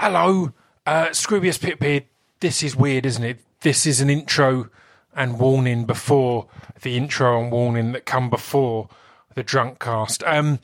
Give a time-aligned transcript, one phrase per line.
[0.00, 0.52] Hello,
[0.86, 2.04] uh, Scroobius Pipbeard.
[2.38, 3.40] This is weird, isn't it?
[3.62, 4.70] This is an intro
[5.16, 6.46] and warning before
[6.82, 8.88] the intro and warning that come before
[9.34, 10.22] the drunk cast.
[10.22, 10.60] Um,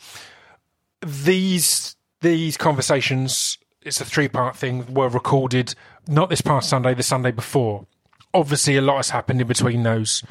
[1.05, 5.75] these these conversations, it's a three part thing, were recorded
[6.07, 7.89] not this past Sunday, the Sunday before.
[8.33, 10.23] Obviously, a lot has happened in between those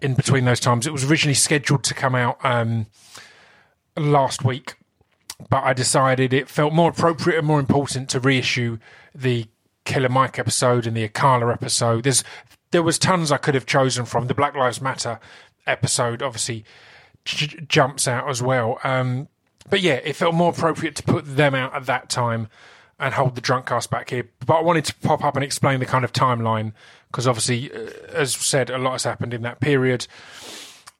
[0.00, 0.88] in between those times.
[0.88, 2.86] It was originally scheduled to come out um,
[3.96, 4.74] last week,
[5.48, 8.78] but I decided it felt more appropriate and more important to reissue
[9.14, 9.46] the
[9.84, 12.04] Killer Mike episode and the Akala episode.
[12.04, 12.22] There's
[12.70, 14.26] there was tons I could have chosen from.
[14.26, 15.18] The Black Lives Matter
[15.66, 16.64] episode obviously
[17.24, 18.78] j- jumps out as well.
[18.84, 19.28] Um,
[19.68, 22.48] but yeah, it felt more appropriate to put them out at that time
[22.98, 24.28] and hold the drunk cast back here.
[24.44, 26.72] But I wanted to pop up and explain the kind of timeline
[27.10, 30.06] because obviously, uh, as said, a lot has happened in that period.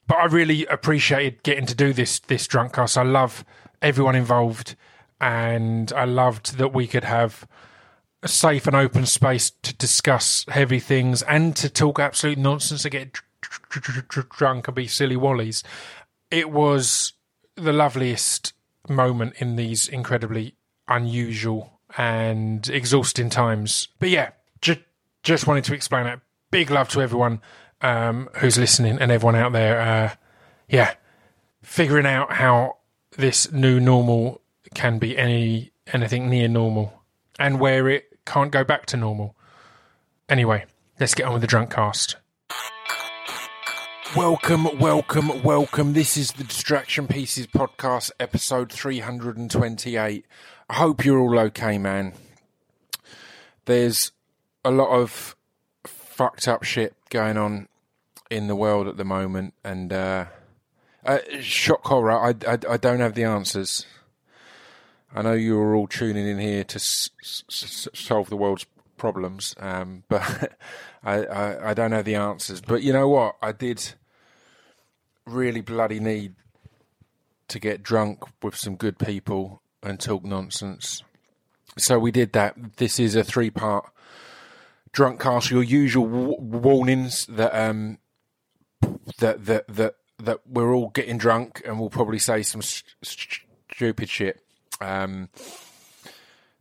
[0.07, 2.99] But I really appreciated getting to do this this drunk cast.
[2.99, 3.45] I love
[3.83, 4.77] everyone involved,
[5.21, 7.47] and I loved that we could have
[8.23, 12.91] a safe and open space to discuss heavy things and to talk absolute nonsense to
[12.91, 13.19] get
[14.37, 15.63] drunk and be silly wallies.
[16.31, 17.15] It was
[17.57, 18.53] the loveliest
[18.89, 20.55] moment in these incredibly
[20.89, 23.89] unusual and exhausting times.
[23.99, 24.77] But yeah, ju-
[25.23, 26.21] just wanted to explain that.
[26.51, 27.41] Big love to everyone
[27.81, 29.81] um, who's listening and everyone out there.
[29.81, 30.15] Uh,
[30.69, 30.95] yeah,
[31.63, 32.77] figuring out how
[33.17, 34.41] this new normal
[34.75, 37.03] can be any anything near normal
[37.39, 39.35] and where it can't go back to normal.
[40.29, 40.65] Anyway,
[41.01, 42.17] let's get on with the drunk cast.
[44.17, 45.93] Welcome, welcome, welcome.
[45.93, 50.27] This is the Distraction Pieces podcast, episode 328.
[50.69, 52.13] I hope you're all okay, man.
[53.65, 54.13] There's
[54.65, 55.37] a lot of
[55.85, 57.69] fucked up shit going on
[58.31, 60.27] in the world at the moment, and uh,
[61.05, 62.13] uh, shock horror.
[62.13, 63.87] I, I, I don't have the answers.
[65.15, 69.55] I know you are all tuning in here to s- s- solve the world's problems,
[69.59, 70.57] um, but
[71.03, 72.61] I, I, I don't have the answers.
[72.61, 73.37] But you know what?
[73.43, 73.95] I did
[75.27, 76.35] really bloody need
[77.49, 81.03] to get drunk with some good people and talk nonsense.
[81.79, 82.77] So we did that.
[82.77, 83.91] This is a three part
[84.93, 85.51] drunk cast.
[85.51, 87.99] Your usual w- warnings that um
[89.19, 89.95] that that that
[90.25, 93.41] that we're all getting drunk and we'll probably say some st- st-
[93.73, 94.41] stupid shit.
[94.81, 95.29] Um,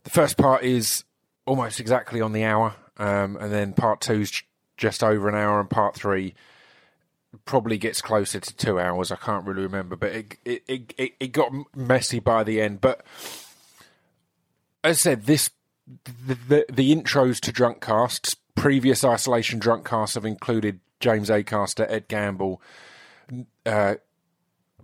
[0.04, 1.04] the first part is
[1.46, 4.42] almost exactly on the hour, um, and then part two is
[4.76, 6.34] just over an hour, and part three
[7.44, 9.12] probably gets closer to two hours.
[9.12, 10.62] I can't really remember, but it it
[10.96, 12.80] it, it, got messy by the end.
[12.80, 13.04] But
[14.82, 15.50] as I said, this
[16.26, 21.86] the, the, the intros to drunk casts, previous isolation drunk casts have included James Acaster,
[21.88, 22.60] Ed Gamble,
[23.66, 23.96] uh,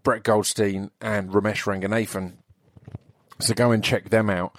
[0.02, 2.34] Brett Goldstein, and Romesh Ranganathan.
[3.40, 4.58] So go and check them out.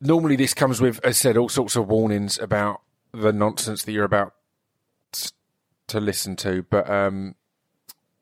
[0.00, 4.04] Normally, this comes with, as said, all sorts of warnings about the nonsense that you're
[4.04, 4.34] about
[5.88, 7.34] to listen to, but um,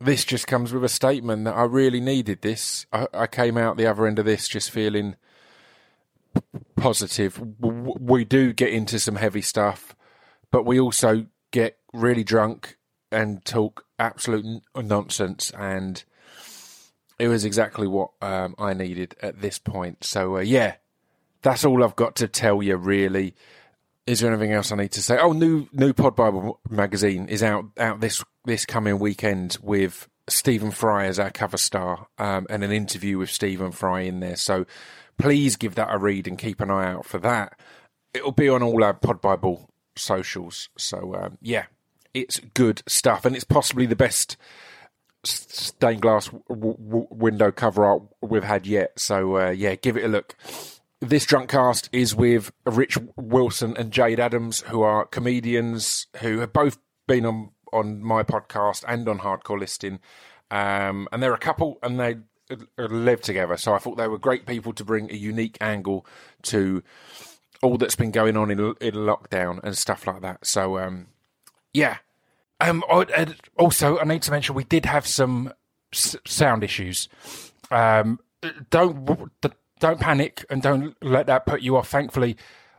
[0.01, 2.87] this just comes with a statement that I really needed this.
[2.93, 5.17] I, I came out the other end of this just feeling
[6.77, 7.41] positive.
[7.61, 9.97] We do get into some heavy stuff,
[10.51, 12.77] but we also get really drunk
[13.11, 15.51] and talk absolute nonsense.
[15.51, 16.03] And
[17.19, 20.05] it was exactly what um, I needed at this point.
[20.05, 20.77] So, uh, yeah,
[21.43, 23.35] that's all I've got to tell you, really.
[24.07, 25.19] Is there anything else I need to say?
[25.19, 30.71] Oh, new new Pod Bible magazine is out out this this coming weekend with Stephen
[30.71, 34.37] Fry as our cover star um, and an interview with Stephen Fry in there.
[34.37, 34.65] So
[35.19, 37.59] please give that a read and keep an eye out for that.
[38.15, 40.69] It'll be on all our Pod Bible socials.
[40.77, 41.67] So um, yeah,
[42.17, 44.37] it's good stuff, and it's possibly the best
[45.25, 48.99] stained glass w- w- window cover art we've had yet.
[48.99, 50.35] So uh, yeah, give it a look.
[51.01, 56.53] This drunk cast is with Rich Wilson and Jade Adams, who are comedians who have
[56.53, 59.99] both been on on my podcast and on Hardcore Listening,
[60.51, 62.17] um, and they're a couple and they
[62.79, 63.57] live together.
[63.57, 66.07] So I thought they were great people to bring a unique angle
[66.45, 66.83] to
[67.61, 70.47] all that's been going on in in lockdown and stuff like that.
[70.47, 71.09] So um,
[71.75, 71.99] yeah.
[72.61, 72.83] Um,
[73.59, 75.53] also, I need to mention we did have some
[75.93, 77.09] s- sound issues.
[77.71, 78.21] Um,
[78.71, 79.31] don't
[79.79, 81.89] don't panic and don't let that put you off.
[81.89, 82.37] Thankfully,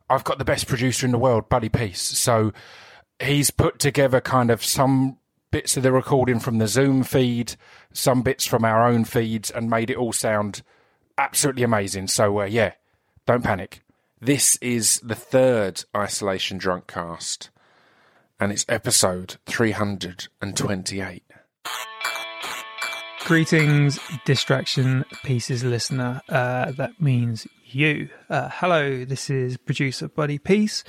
[0.10, 2.02] I've got the best producer in the world, Buddy Peace.
[2.02, 2.54] So
[3.20, 5.18] he's put together kind of some
[5.52, 7.56] bits of the recording from the Zoom feed,
[7.94, 10.62] some bits from our own feeds, and made it all sound
[11.18, 12.08] absolutely amazing.
[12.08, 12.74] So uh, yeah,
[13.26, 13.82] don't panic.
[14.20, 17.52] This is the third Isolation Drunk cast,
[18.40, 21.24] and it's episode 328.
[23.26, 26.22] Greetings, Distraction Pieces listener.
[26.30, 28.10] Uh, that means you.
[28.30, 30.84] Uh, hello, this is producer Buddy Peace.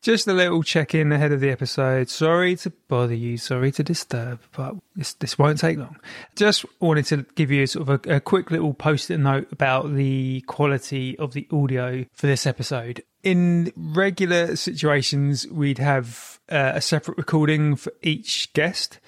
[0.00, 2.08] Just a little check in ahead of the episode.
[2.08, 5.96] Sorry to bother you, sorry to disturb, but this, this won't take long.
[6.36, 9.94] Just wanted to give you sort of a, a quick little post it note about
[9.94, 13.02] the quality of the audio for this episode.
[13.22, 18.98] In regular situations, we'd have uh, a separate recording for each guest,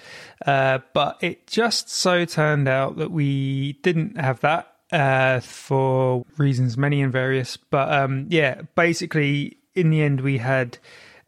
[0.47, 6.77] uh, but it just so turned out that we didn't have that uh, for reasons
[6.77, 7.57] many and various.
[7.57, 10.79] But um, yeah, basically, in the end, we had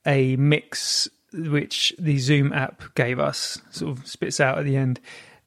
[0.07, 5.01] a mix which the Zoom app gave us, sort of spits out at the end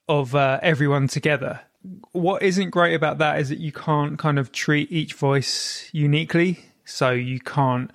[0.10, 1.62] of uh, everyone together.
[2.12, 6.60] What isn't great about that is that you can't kind of treat each voice uniquely.
[6.84, 7.92] So you can't,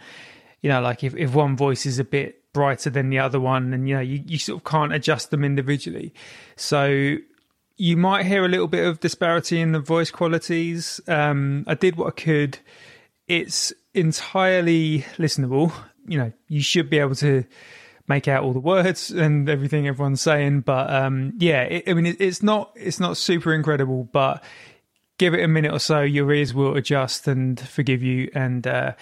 [0.60, 3.72] you know, like if, if one voice is a bit brighter than the other one,
[3.72, 6.12] and you know, you, you sort of can't adjust them individually.
[6.56, 7.16] So
[7.76, 11.00] you might hear a little bit of disparity in the voice qualities.
[11.08, 12.58] Um, I did what I could.
[13.28, 15.72] It's entirely listenable.
[16.06, 17.44] You know, you should be able to
[18.08, 20.60] make out all the words and everything everyone's saying.
[20.60, 24.42] But um, yeah, it, I mean, it, it's not it's not super incredible, but
[25.18, 28.92] give it a minute or so, your ears will adjust and forgive you, and uh,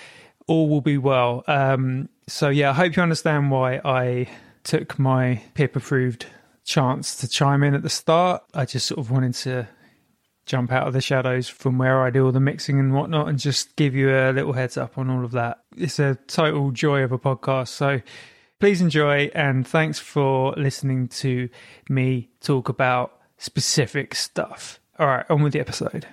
[0.51, 1.45] all will be well.
[1.47, 4.27] Um, so yeah, I hope you understand why I
[4.65, 6.27] took my PIP approved
[6.65, 8.43] chance to chime in at the start.
[8.53, 9.69] I just sort of wanted to
[10.47, 13.39] jump out of the shadows from where I do all the mixing and whatnot and
[13.39, 15.61] just give you a little heads up on all of that.
[15.77, 17.69] It's a total joy of a podcast.
[17.69, 18.01] So
[18.59, 21.49] please enjoy and thanks for listening to
[21.89, 24.81] me talk about specific stuff.
[24.99, 26.09] All right, on with the episode.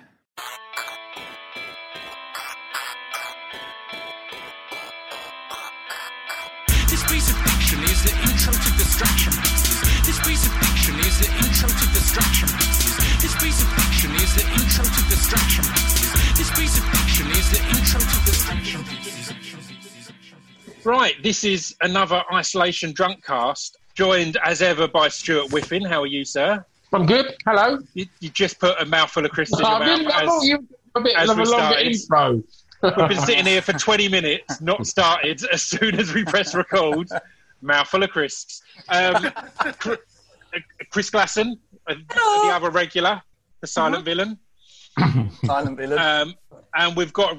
[20.88, 25.84] Right, this is another Isolation Drunk cast, joined as ever by Stuart Whiffin.
[25.84, 26.64] How are you, sir?
[26.94, 27.36] I'm good.
[27.44, 27.78] Hello.
[27.92, 29.82] You, you just put a mouthful of Chris in your mouth.
[30.10, 31.92] I as- you a bit as of a we longer started.
[31.92, 32.42] intro.
[32.96, 35.44] We've been sitting here for 20 minutes, not started.
[35.52, 37.06] As soon as we press record,
[37.60, 38.62] mouthful of crisps.
[38.88, 39.72] Um, uh,
[40.90, 43.20] Chris Glasson, uh, the other regular,
[43.60, 44.38] the silent villain.
[45.44, 45.98] Silent villain.
[45.98, 46.34] Um,
[46.74, 47.36] and we've got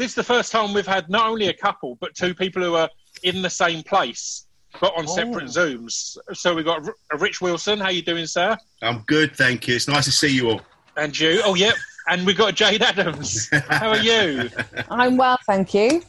[0.00, 2.74] this is the first time we've had not only a couple, but two people who
[2.74, 2.88] are
[3.22, 4.46] in the same place,
[4.80, 6.16] but on separate Zooms.
[6.32, 6.88] So we've got
[7.18, 7.78] Rich Wilson.
[7.78, 8.56] How are you doing, sir?
[8.80, 9.76] I'm good, thank you.
[9.76, 10.62] It's nice to see you all.
[10.96, 11.42] And you?
[11.44, 11.74] Oh, yep.
[12.08, 13.50] And we've got Jade Adams.
[13.68, 14.48] How are you?
[14.90, 16.02] I'm well, thank you.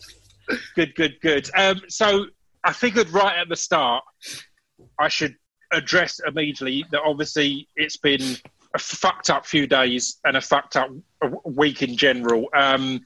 [0.74, 1.50] Good, good, good.
[1.58, 2.28] Um, so
[2.64, 4.06] I figured right at the start,
[5.00, 5.36] I should
[5.74, 8.38] address immediately that obviously it's been
[8.74, 10.90] a fucked up few days and a fucked up
[11.44, 12.48] week in general.
[12.54, 13.02] Um,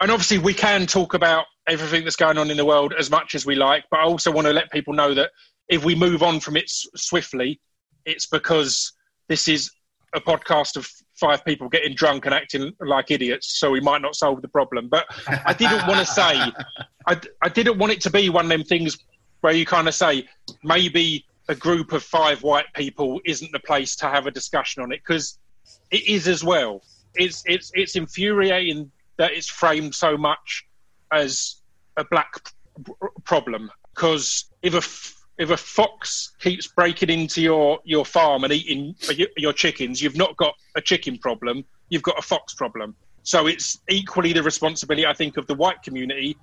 [0.00, 3.34] and obviously, we can talk about everything that's going on in the world as much
[3.34, 5.30] as we like, but I also want to let people know that
[5.68, 7.60] if we move on from it swiftly,
[8.04, 8.92] it's because
[9.28, 9.70] this is
[10.14, 14.14] a podcast of five people getting drunk and acting like idiots, so we might not
[14.14, 14.88] solve the problem.
[14.88, 15.06] But
[15.44, 16.40] I didn't want to say,
[17.06, 18.98] I, I didn't want it to be one of them things
[19.40, 20.26] where you kind of say
[20.64, 24.92] maybe a group of five white people isn't the place to have a discussion on
[24.92, 25.38] it because
[25.90, 26.82] it is as well.
[27.14, 30.66] It's it's it's infuriating that it's framed so much
[31.12, 31.56] as
[31.96, 32.32] a black
[33.24, 38.52] problem because if a f- if a fox keeps breaking into your, your farm and
[38.52, 42.94] eating your, your chickens, you've not got a chicken problem, you've got a fox problem.
[43.22, 46.36] So it's equally the responsibility, I think, of the white community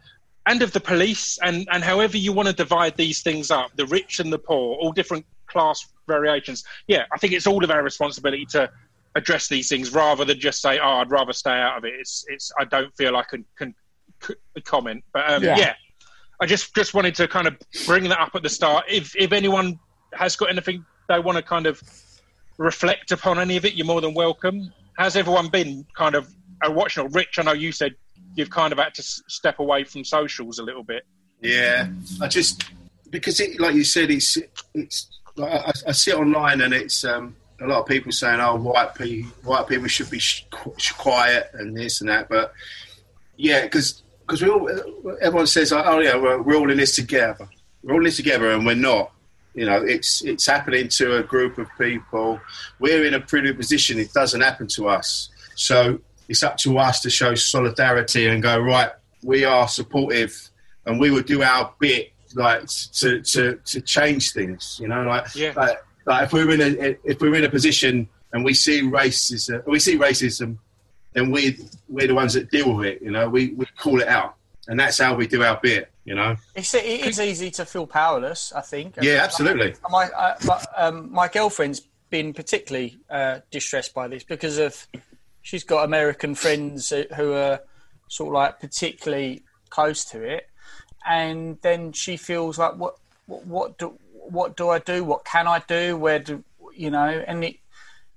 [0.45, 3.85] and of the police, and, and however you want to divide these things up the
[3.87, 6.63] rich and the poor, all different class variations.
[6.87, 8.69] Yeah, I think it's all of our responsibility to
[9.15, 11.93] address these things rather than just say, oh, I'd rather stay out of it.
[11.99, 13.73] It's, it's, I don't feel I can, can,
[14.21, 15.03] c comment.
[15.13, 15.57] But um, Yeah.
[15.57, 15.73] yeah,
[16.41, 18.85] I just just wanted to kind of bring that up at the start.
[18.89, 19.79] If if anyone
[20.13, 21.81] has got anything they want to kind of
[22.57, 24.71] reflect upon any of it, you're more than welcome.
[24.97, 25.85] How's everyone been?
[25.95, 26.29] Kind of
[26.65, 27.05] uh, watching.
[27.05, 27.13] it?
[27.13, 27.95] Rich, I know you said
[28.35, 31.03] you've kind of had to s- step away from socials a little bit.
[31.41, 31.87] Yeah,
[32.21, 32.63] I just
[33.11, 34.37] because it, like you said, it's
[34.73, 35.09] it's.
[35.37, 38.55] Like, I, I see it online, and it's um, a lot of people saying, "Oh,
[38.55, 40.45] white people, white people should be sh-
[40.77, 42.53] sh- quiet and this and that." But
[43.37, 44.69] yeah, because because we all
[45.21, 47.47] everyone says, "Oh, oh yeah, we're, we're all in this together.
[47.83, 49.11] We're all in this together," and we're not.
[49.53, 52.41] You know, it's it's happening to a group of people.
[52.79, 53.99] We're in a privileged position.
[53.99, 55.29] It doesn't happen to us.
[55.55, 58.89] So it's up to us to show solidarity and go right.
[59.23, 60.35] We are supportive,
[60.85, 64.77] and we will do our bit, like to to to change things.
[64.81, 65.53] You know, like Yeah.
[65.55, 68.53] like, like if we we're in a if we we're in a position and we
[68.53, 70.57] see racism, we see racism,
[71.13, 71.57] then we
[71.89, 73.01] we're the ones that deal with it.
[73.01, 74.35] You know, we we call it out,
[74.67, 75.91] and that's how we do our bit.
[76.03, 76.35] You know.
[76.53, 78.95] It's, it is easy to feel powerless, I think.
[79.01, 79.73] Yeah, absolutely.
[79.89, 81.81] My uh, but, um, my girlfriend's
[82.11, 84.87] been particularly uh, distressed by this because of
[85.41, 87.61] she's got American friends who are
[88.07, 90.47] sort of like particularly close to it,
[91.07, 93.97] and then she feels like what what, what do
[94.31, 95.03] what do I do?
[95.03, 95.97] What can I do?
[95.97, 97.23] Where do you know?
[97.27, 97.57] And it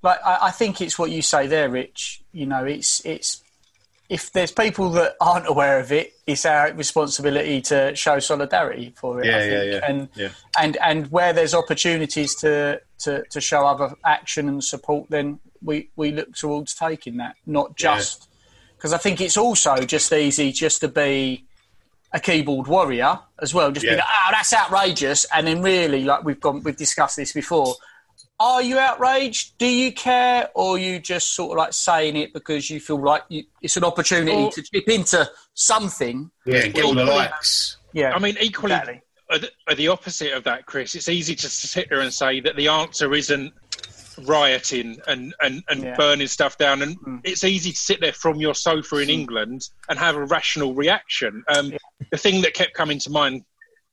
[0.02, 2.22] like I, I think it's what you say there, Rich.
[2.32, 3.42] You know, it's it's
[4.08, 9.20] if there's people that aren't aware of it, it's our responsibility to show solidarity for
[9.20, 9.26] it.
[9.26, 9.52] Yeah, I think.
[9.52, 9.80] yeah, yeah.
[9.86, 10.28] And Yeah.
[10.58, 15.90] and and where there's opportunities to, to, to show other action and support, then we,
[15.96, 18.28] we look towards taking that, not just
[18.76, 21.44] because I think it's also just easy just to be
[22.12, 23.70] a keyboard warrior as well.
[23.70, 23.96] Just be Yeah.
[23.96, 27.74] like, oh, that's outrageous, and then really, like we've gone, we've discussed this before.
[28.40, 29.58] Are you outraged?
[29.58, 33.02] Do you care, or are you just sort of like saying it because you feel
[33.02, 36.30] like you, it's an opportunity Or- to chip into something?
[36.46, 37.76] Yeah, and get all the likes.
[37.92, 39.02] Yeah, I mean, equally, Exactly.
[39.30, 40.94] are, the, are the opposite of that, Chris.
[40.94, 43.52] It's easy to sit there and say that the answer isn't
[44.26, 45.96] rioting and, and, and Yeah.
[45.96, 46.82] burning stuff down.
[46.82, 47.20] And Mm.
[47.24, 51.44] it's easy to sit there from your sofa in England and have a rational reaction.
[51.48, 51.72] Um,
[52.10, 53.44] The thing that kept coming to mind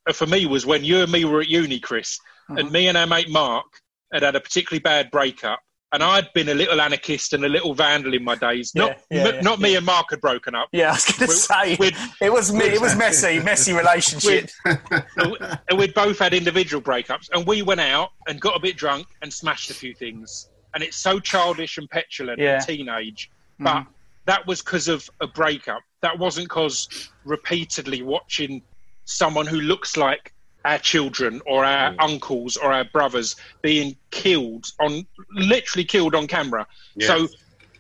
[0.07, 2.57] uh, for me was when you and me were at uni, Chris, Mm-hmm.
[2.59, 3.65] and me and our mate Mark
[4.13, 5.59] had had a particularly bad breakup.
[5.93, 8.73] And I'd been a little anarchist and a little vandal in my days.
[8.75, 10.67] Not, Yeah, yeah, yeah, not me and Mark had broken up.
[10.73, 10.89] yeah.
[10.89, 12.65] I was going to say we'd- it was me.
[12.65, 14.49] It was messy, messy relationship.
[14.65, 19.07] and we'd both had individual breakups, and we went out and got a bit drunk
[19.21, 20.49] and smashed a few things.
[20.73, 23.63] And it's so childish and petulant and teenage, mm.
[23.63, 23.85] but
[24.25, 25.81] that was because of a breakup.
[26.01, 28.61] That wasn't because repeatedly watching
[29.05, 30.33] someone who looks like
[30.65, 36.65] our children or our uncles or our brothers being killed on literally killed on camera.
[36.95, 37.07] Yeah.
[37.07, 37.27] So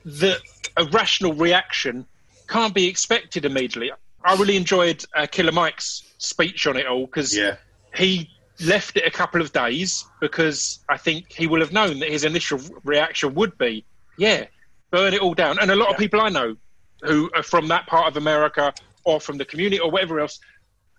[0.05, 0.39] the
[0.77, 2.05] a rational reaction
[2.47, 3.91] can't be expected immediately.
[4.23, 7.55] I really enjoyed uh, Killer Mike's speech on it all because Yeah.
[7.95, 8.29] he
[8.61, 12.23] left it a couple of days because I think he will have known that his
[12.23, 13.83] initial reaction would be,
[14.17, 14.45] yeah,
[14.91, 15.59] burn it all down.
[15.59, 16.55] And a lot of people I know
[17.03, 18.73] who are from that part of America
[19.03, 20.39] or from the community or whatever else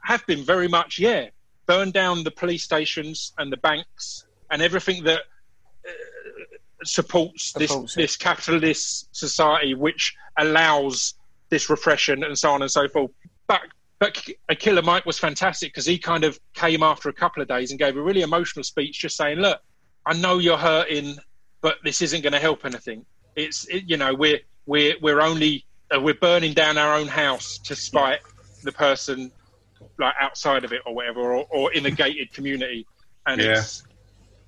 [0.03, 1.29] have been very much, yeah,
[1.67, 5.93] burn down the police stations and the banks and everything that uh,
[6.85, 11.15] supports, Supports this this capitalist society which allows
[11.49, 13.11] this repression and so on and so forth.
[13.47, 13.63] But
[13.99, 17.49] but a Killer Mike was fantastic because he kind of came after a couple of
[17.49, 19.61] days and gave a really emotional speech, just saying, "Look,
[20.05, 21.17] I know you're hurting,
[21.61, 23.05] but this isn't going to help anything.
[23.35, 27.59] It's it, you know we're we're we're only uh, we're burning down our own house
[27.65, 28.21] to spite
[28.63, 29.33] the person
[29.99, 32.87] like outside of it or whatever, or, or in a gated community,
[33.27, 33.59] and Yeah.
[33.59, 33.83] it's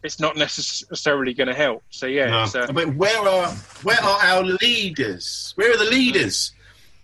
[0.04, 1.82] it's not necessarily going to help.
[1.90, 2.44] So yeah, No.
[2.44, 3.48] it's, uh, But where are
[3.82, 5.52] where are our leaders?
[5.56, 6.52] Where are the leaders?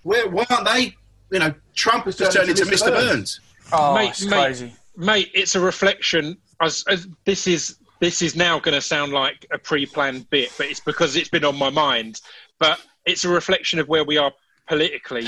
[0.05, 0.95] Where why aren't they?
[1.31, 2.89] You know, Trump has just turned into Mr.
[2.91, 3.41] Burns.
[3.73, 4.31] Oh, Mate, it's mate.
[4.45, 4.73] crazy.
[4.97, 6.37] mate, it's a reflection.
[6.61, 10.67] As, as this is this is now going to sound like a pre-planned bit, but
[10.67, 12.21] it's because it's been on my mind.
[12.61, 14.33] But it's a reflection of where we are
[14.69, 15.27] politically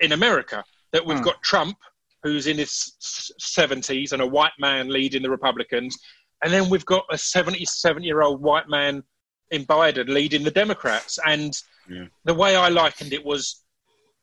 [0.00, 0.64] in America.
[0.92, 1.78] That we've got Trump,
[2.22, 2.94] who's in his
[3.38, 5.98] seventies and a white man leading the Republicans,
[6.42, 9.02] and then we've got a 77 year old white man
[9.50, 11.18] in Biden leading the Democrats.
[11.26, 11.56] And
[11.88, 12.06] Yeah.
[12.24, 13.64] the way I likened it was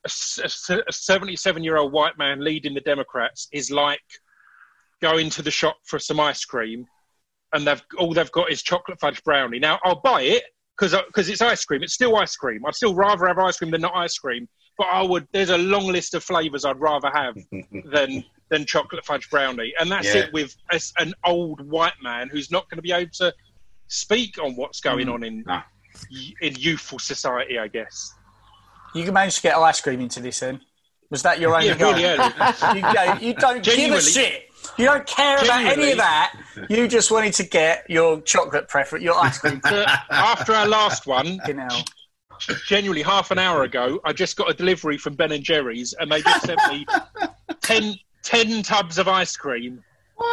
[0.06, 4.00] a 77 year old white man leading the Democrats is like
[5.02, 6.86] going to the shop for some ice cream
[7.54, 9.60] and they've all they've got is chocolate fudge brownie.
[9.60, 10.44] Now I'll buy it
[10.78, 11.84] because because it's ice cream.
[11.84, 12.66] It's still ice cream.
[12.66, 14.48] I'd still rather have ice cream than not ice cream.
[14.78, 15.28] But I would.
[15.32, 17.36] There's a long list of flavors I'd rather have
[17.86, 20.22] than than chocolate fudge brownie, and that's Yeah.
[20.22, 23.34] it with a, an old white man who's not going to be able to
[23.88, 25.14] speak on what's going mm.
[25.14, 25.64] on in Nah.
[26.42, 27.58] in youthful society.
[27.60, 28.14] I guess.
[28.94, 30.62] You managed to get ice cream into this then?
[31.10, 31.94] Was that your only Yeah, goal?
[31.94, 33.22] really early.
[33.22, 34.44] you, you don't give a shit.
[34.78, 36.34] You don't care about any of that.
[36.70, 39.62] You just wanted to get your chocolate preference, your ice cream.
[40.10, 41.84] After our last one, Fucking hell.
[42.68, 46.12] Genuinely half an hour ago, I just got a delivery from Ben and Jerry's, and
[46.12, 46.86] they just sent me
[47.62, 49.84] 10, 10 tubs of ice cream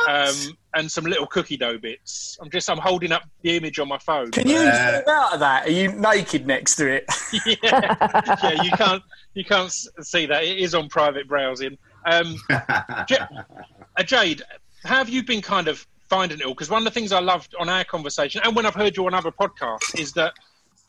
[0.08, 0.34] um,
[0.74, 2.38] and some little cookie dough bits.
[2.40, 4.30] I'm just I'm holding up the image on my phone.
[4.30, 5.66] Can you Uh, zoom out of that?
[5.66, 7.04] Are you naked next to it?
[7.62, 7.94] yeah,
[8.42, 9.02] yeah, you can't
[9.34, 10.44] you can't see that.
[10.44, 11.76] It is on private browsing.
[12.06, 12.36] Um,
[13.08, 13.18] J-
[13.96, 14.42] uh, Jade,
[14.84, 16.54] have you been kind of finding it all?
[16.54, 19.06] Because one of the things I loved on our conversation, and when I've heard you
[19.06, 20.32] on other podcasts, is that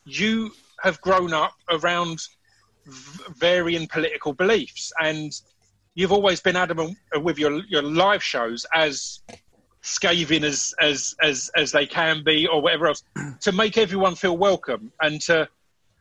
[0.05, 0.51] you
[0.85, 2.19] have grown up around
[3.37, 5.31] varying political beliefs, and
[5.95, 9.21] you've always been adamant with your your live shows as
[9.81, 13.03] scathing as as as as they can be or whatever else
[13.41, 15.47] to make everyone feel welcome and to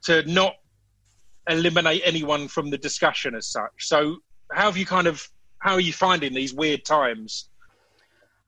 [0.02, 0.54] to not
[1.48, 4.16] eliminate anyone from the discussion as such so
[4.52, 7.50] how have you kind of how are you finding these weird times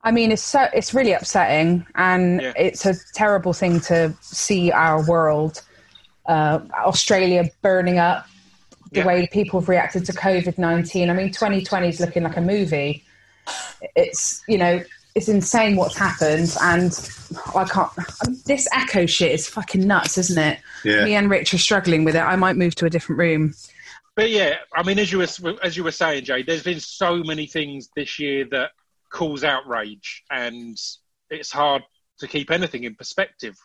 [0.03, 2.53] I mean, it's so it's really upsetting, and Yeah.
[2.55, 5.63] it's a terrible thing to see our world,
[6.27, 8.27] uh, Australia burning up,
[8.91, 9.07] the Yeah.
[9.07, 11.09] way people have reacted to COVID nineteen.
[11.09, 13.03] I mean, twenty twenty is looking like a movie.
[13.95, 14.83] It's you know
[15.15, 16.91] it's insane what's happened, and
[17.55, 17.91] I can't.
[18.45, 20.59] This echo shit is fucking nuts, isn't it?
[20.83, 21.05] Yeah.
[21.05, 22.19] Me and Rich are struggling with it.
[22.21, 23.53] I might move to a different room.
[24.15, 27.23] But yeah, I mean, as you were as you were saying, Jay, there's been so
[27.23, 28.71] many things this year that
[29.11, 30.77] cause outrage, and
[31.29, 31.83] it's hard
[32.19, 33.55] to keep anything in perspective.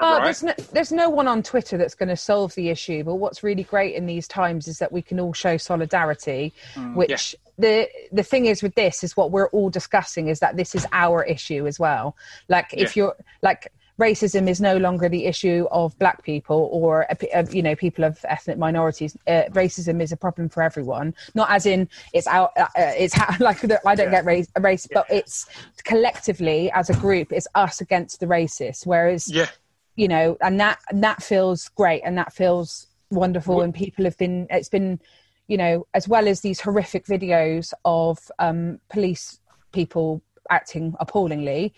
[0.00, 0.24] Oh, right?
[0.24, 3.04] there's no, there's no one on Twitter that's going to solve the issue.
[3.04, 6.52] But what's really great in these times is that we can all show solidarity.
[6.94, 10.74] which the the thing is with this is what we're all discussing is that this
[10.74, 12.16] is our issue as well.
[12.48, 13.02] Like if Yeah.
[13.04, 17.62] you're like racism is no longer the issue of black people or uh, uh, you
[17.62, 19.14] know people of ethnic minorities.
[19.26, 21.14] Uh, racism is a problem for everyone.
[21.34, 22.52] Not as in it's out.
[22.56, 24.22] Uh, uh, it's like the- I don't Yeah.
[24.22, 25.44] get race, race, but it's
[25.84, 27.30] collectively as a group.
[27.30, 28.86] It's us against the racists.
[28.86, 29.48] Whereas yeah,
[29.96, 34.16] you know and that and that feels great and that feels wonderful and people have
[34.18, 35.00] been it's been
[35.48, 39.40] you know as well as these horrific videos of um police
[39.72, 41.72] people acting appallingly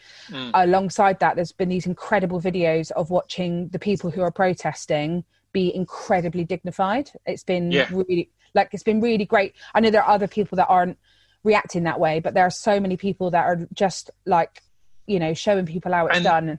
[0.55, 5.75] alongside that there's been these incredible videos of watching the people who are protesting be
[5.75, 7.11] incredibly dignified.
[7.27, 7.87] It's been Yeah.
[7.91, 9.55] really like it's been really great.
[9.75, 10.99] I know there are other people that aren't
[11.45, 14.63] reacting that way but there are so many people that are just like
[15.07, 16.59] you know showing people how it's And- done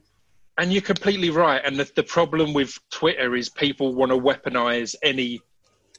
[0.57, 1.61] and you're completely right.
[1.63, 5.41] And the, the problem with Twitter is people want to weaponize any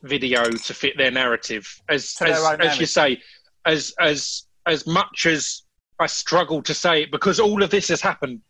[0.03, 1.67] video to fit their narrative.
[1.89, 3.21] As as, as you say,
[3.67, 5.63] as as as much as
[5.99, 8.41] I struggle to say it because all of this has happened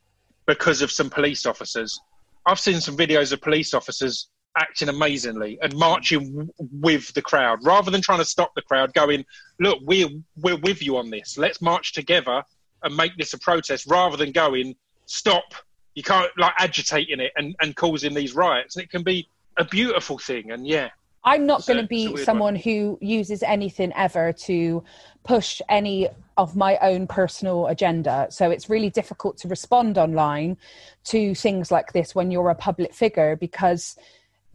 [0.46, 1.98] because of some police officers.
[2.46, 7.58] I've seen some videos of police officers acting amazingly and marching w- with the crowd
[7.64, 9.24] rather than trying to stop the crowd going
[9.58, 12.40] look we're we're with you on this let's march together
[12.84, 14.74] and make this a protest rather than going
[15.06, 15.54] stop
[15.94, 19.64] you can't like agitating it and, and causing these riots and it can be a
[19.64, 20.90] beautiful thing and yeah
[21.24, 24.84] I'm not going to be someone who uses anything ever to
[25.24, 28.26] push any of my own personal agenda.
[28.28, 30.58] So it's really difficult to respond online
[31.04, 33.96] to things like this when you're a public figure because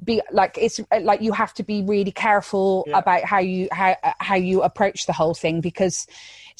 [0.03, 2.99] be like it's like you have to be really careful Yeah.
[2.99, 6.07] about how you how how you approach the whole thing because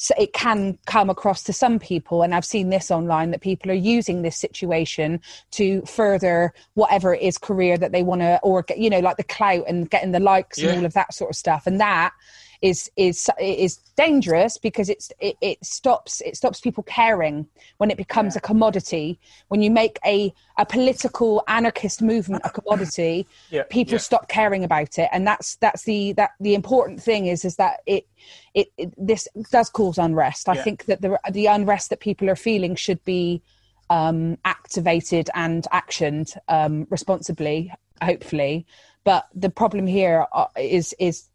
[0.02, 3.70] so it can come across to some people and i've seen this online that people
[3.70, 8.62] are using this situation to further whatever it is career that they want to or
[8.62, 10.70] get, you know like the clout and getting the likes Yeah.
[10.70, 12.12] and all of that sort of stuff and that
[12.62, 17.46] is is is dangerous because it's it, it stops it stops people caring
[17.78, 19.18] when it becomes a commodity.
[19.48, 23.62] When you make a a political anarchist movement a commodity Yeah.
[23.70, 23.98] people Yeah.
[23.98, 25.08] stop caring about it.
[25.12, 28.06] And that's that's the that the important thing is is that it
[28.54, 30.48] it, it this does cause unrest.
[30.48, 33.42] I think that the the unrest that people are feeling should be
[33.88, 38.66] um activated and actioned um responsibly hopefully.
[39.04, 41.28] But the problem here uh, is is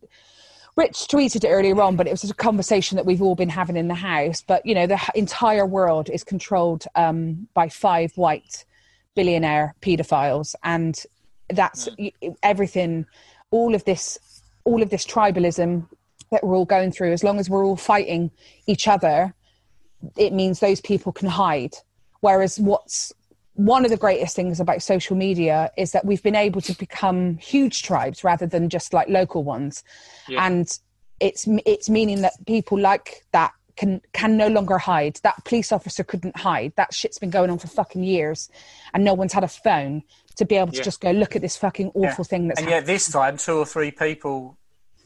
[0.75, 3.77] Rich tweeted it earlier on, but it was a conversation that we've all been having
[3.77, 4.43] in the house.
[4.45, 8.65] But you know, the entire world is controlled um, by five white
[9.15, 11.01] billionaire paedophiles, and
[11.49, 12.11] that's y
[12.43, 13.05] everything.
[13.51, 14.19] All of this,
[14.65, 15.88] all of this tribalism
[16.31, 17.13] that we're all going through.
[17.13, 18.31] As long as we're all fighting
[18.67, 19.33] each other,
[20.17, 21.75] it means those people can hide.
[22.19, 23.13] Whereas what's
[23.55, 27.37] one of the greatest things about social media is that we've been able to become
[27.37, 29.83] huge tribes rather than just like local ones.
[30.27, 30.45] Yeah.
[30.45, 30.67] and
[31.21, 35.19] it's it's meaning that people like that can can no longer hide.
[35.23, 36.73] That police officer couldn't hide.
[36.75, 38.49] That shit's been going on for fucking years
[38.93, 40.03] and no one's had a phone
[40.35, 40.83] to be able to Yeah.
[40.83, 43.57] just go look at this fucking awful thing that's and happened yet this time two
[43.57, 44.57] or three people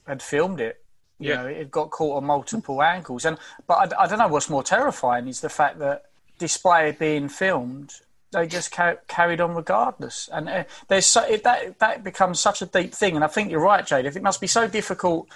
[0.07, 0.83] had filmed it.
[1.19, 1.35] You Yeah.
[1.43, 3.25] know it got caught on multiple angles.
[3.25, 6.05] And but I, I don't know what's more terrifying is the fact that
[6.39, 7.93] despite it being filmed
[8.31, 10.29] they just ca- carried on regardless.
[10.31, 13.15] And uh, there's so, it, that that becomes such a deep thing.
[13.15, 14.05] And i think you're right jade.
[14.05, 15.27] If it must be so difficult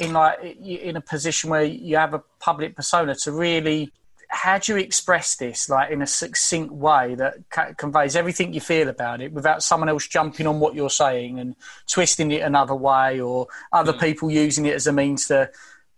[0.00, 3.92] in like in a position where you have a public persona to really
[4.28, 8.60] how do you express this like in a succinct way that ca- conveys everything you
[8.60, 11.54] feel about it without someone else jumping on what you're saying and
[11.88, 15.48] twisting it another way or other people using it as a means to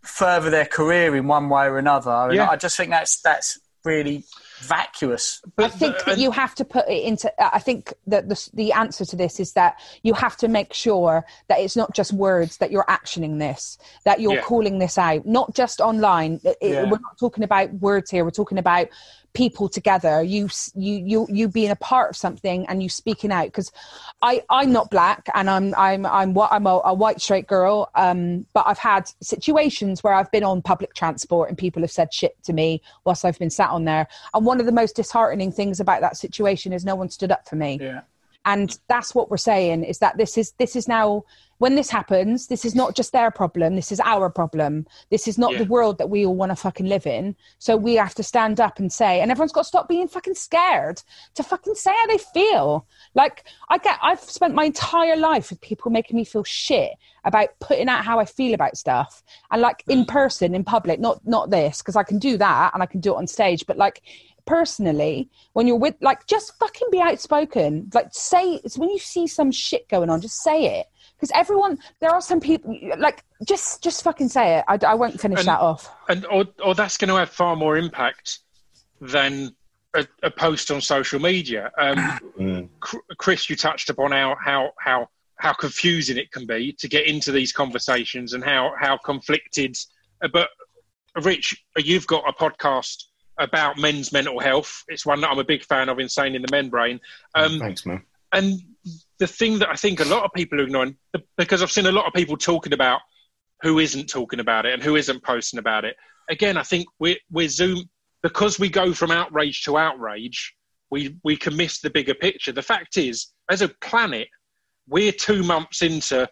[0.02, 2.10] further their career in one way or another?
[2.10, 2.50] And Yeah.
[2.50, 4.24] i just think that's that's really
[4.60, 5.42] vacuous.
[5.58, 7.32] I think that you have to put it into.
[7.38, 11.24] I think that the the answer to this is that you have to make sure
[11.48, 14.42] that it's not just words that you're actioning this, that you're Yeah.
[14.42, 16.40] calling this out, not just online.
[16.44, 16.82] It- Yeah.
[16.84, 18.24] We're not talking about words here.
[18.24, 18.88] We're talking about
[19.34, 20.22] people together.
[20.22, 23.46] You you you you being a part of something and you speaking out.
[23.46, 23.70] Because
[24.22, 27.90] I I'm not black and I'm I'm I'm what I'm a, a white straight girl.
[27.94, 32.12] Um, but I've had situations where I've been on public transport and people have said
[32.12, 34.08] shit to me whilst I've been sat on there.
[34.34, 37.48] And one of the most disheartening things about that situation is no one stood up
[37.48, 38.00] for me Yeah.
[38.44, 41.24] and that's what we're saying is that this is this is now
[41.58, 44.86] when this happens this is not just their problem this is our problem.
[45.10, 45.58] This is not Yeah.
[45.58, 47.36] the world that we all want to fucking live in.
[47.58, 50.34] So we have to stand up and say and everyone's got to stop being fucking
[50.34, 51.02] scared
[51.34, 52.86] to fucking say how they feel.
[53.14, 56.92] Like i get i've spent my entire life with people making me feel shit
[57.24, 59.22] about putting out how i feel about stuff.
[59.50, 60.08] And like in mm.
[60.08, 63.14] person in public not not this because i can do that and i can do
[63.14, 64.02] it on stage but like
[64.46, 67.90] personally when you're with like just fucking be outspoken.
[67.92, 70.86] Like say it's when you see some shit going on just say it
[71.18, 75.20] because everyone there are some people like just just fucking say it i, I won't
[75.20, 78.38] finish And- that off and or, or that's going to have far more impact
[79.00, 79.54] than
[79.94, 81.70] a, a post on social media.
[81.78, 81.96] Um,
[82.38, 82.68] Mm.
[83.16, 87.32] Chris, you touched upon how how how how confusing it can be to get into
[87.32, 89.76] these conversations and how how conflicted.
[90.22, 90.50] uh, But
[91.22, 93.04] Rich, you've got a podcast
[93.38, 94.84] about men's mental health.
[94.88, 97.00] It's one that I'm a big fan of, Insane in the Men Brain.
[97.34, 98.02] Um, Thanks, man.
[98.32, 98.60] and
[99.18, 100.96] the thing that I think a lot of people are ignoring,
[101.36, 103.00] because I've seen a lot of people talking about
[103.62, 105.96] who isn't talking about it and who isn't posting about it.
[106.30, 107.88] Again, I think we're, we're Zoom
[108.22, 110.54] because we go from outrage to outrage.
[110.90, 112.52] We we can miss the bigger picture.
[112.52, 114.28] The fact is, as a planet,
[114.88, 116.28] we're two months into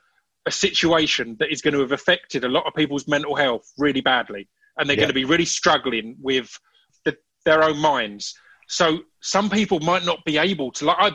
[0.46, 4.00] a situation that is going to have affected a lot of people's mental health really
[4.00, 5.02] badly, and they're Yeah.
[5.02, 6.48] going to be really struggling with
[7.04, 8.34] the, their own minds.
[8.68, 10.84] So some people might not be able to.
[10.86, 11.10] Like I,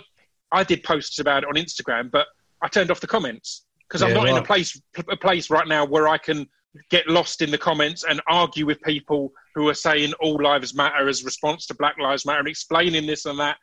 [0.52, 2.28] I did posts about it on Instagram, but
[2.62, 5.68] I turned off the comments because I'm Yeah, not in a place a place right
[5.68, 6.48] now where I can
[6.90, 11.10] get lost in the comments and argue with people who are saying all lives matter
[11.10, 13.58] as response to Black Lives Matter and explaining this and that.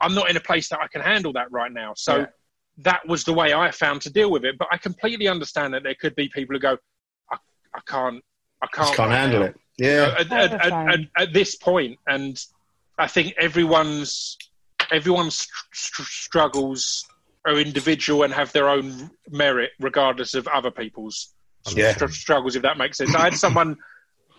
[0.00, 1.94] I'm not in a place that I can handle that right now.
[1.96, 2.26] So Yeah.
[2.78, 4.56] that was the way I found to deal with it.
[4.58, 6.76] But I completely understand that there could be people who go,
[7.32, 7.36] I,
[7.74, 8.22] I can't,
[8.62, 9.56] I can't, Just can't right handle now." it.
[9.78, 10.14] Yeah.
[10.18, 12.38] at, at, at, at, at this point, and
[12.98, 14.36] I think everyone's
[14.92, 17.04] everyone's str- str- struggles
[17.44, 21.32] are individual and have their own merit, regardless of other people's
[21.74, 21.94] Yeah.
[21.94, 22.56] str- struggles.
[22.56, 23.76] If that makes sense, I had someone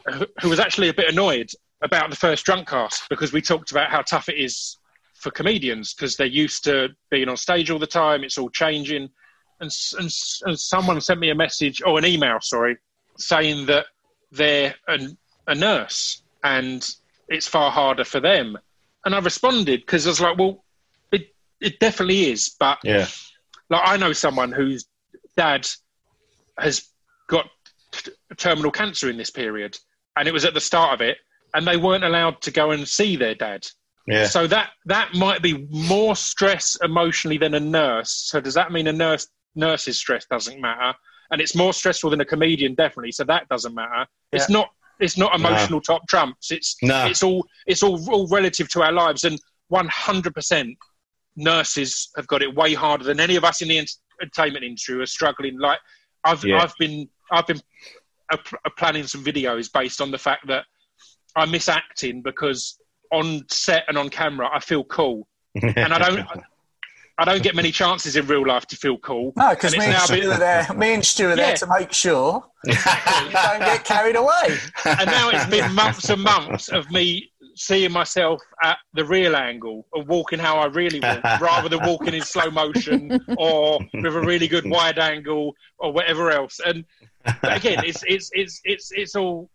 [0.06, 1.50] who, who was actually a bit annoyed
[1.82, 4.78] about the first drunk cast because we talked about how tough it is
[5.14, 8.24] for comedians because they're used to being on stage all the time.
[8.24, 9.10] It's all changing,
[9.60, 10.12] and, and,
[10.46, 12.78] and someone sent me a message or an email, sorry,
[13.18, 13.86] saying that
[14.32, 16.88] they're an, a nurse and
[17.30, 18.58] it's far harder for them.
[19.08, 20.66] And I responded because I was like, well,
[21.14, 23.08] it it definitely is, but Yeah.
[23.70, 24.86] like I know someone whose
[25.38, 25.66] dad
[26.60, 26.86] has
[27.30, 27.46] got
[27.94, 29.78] t- terminal cancer in this period,
[30.18, 31.20] and it was at the start of it,
[31.54, 33.66] and they weren't allowed to go and see their dad.
[34.08, 34.28] Yeah.
[34.28, 38.12] So that that might be more stress emotionally than a nurse.
[38.12, 40.98] So does that mean a nurse nurse's stress doesn't matter?
[41.32, 43.14] And it's more stressful than a comedian, definitely.
[43.14, 44.06] So that doesn't matter.
[44.34, 44.68] It's not
[45.00, 46.52] it's not emotional top trumps.
[46.52, 47.06] It's No.
[47.06, 49.24] it's all it's all, all relative to our lives.
[49.24, 50.78] And one hundred percent,
[51.36, 53.86] nurses have got it way harder than any of us in the
[54.22, 55.60] entertainment industry are struggling.
[55.60, 55.80] Like
[56.24, 56.62] I've Yeah.
[56.62, 57.62] I've been I've been
[58.32, 60.66] pl- uh, planning some videos based on the fact that
[61.36, 62.80] I miss acting because
[63.12, 66.28] on set and on camera I feel cool, and I don't.
[67.20, 69.34] I don't get many chances in real life to feel cool.
[69.36, 70.74] No, because And me, it's and now Stu been- are there.
[70.78, 71.56] Me and Stu are there Yeah.
[71.56, 74.58] to make sure you don't get carried away.
[74.86, 79.88] and now it's been months and months of me seeing myself at the real angle
[79.96, 84.22] of walking how I really walk, rather than walking in slow motion or with a
[84.22, 86.60] really good wide angle or whatever else.
[86.64, 86.86] And
[87.44, 89.50] again, it's it's it's it's it's all.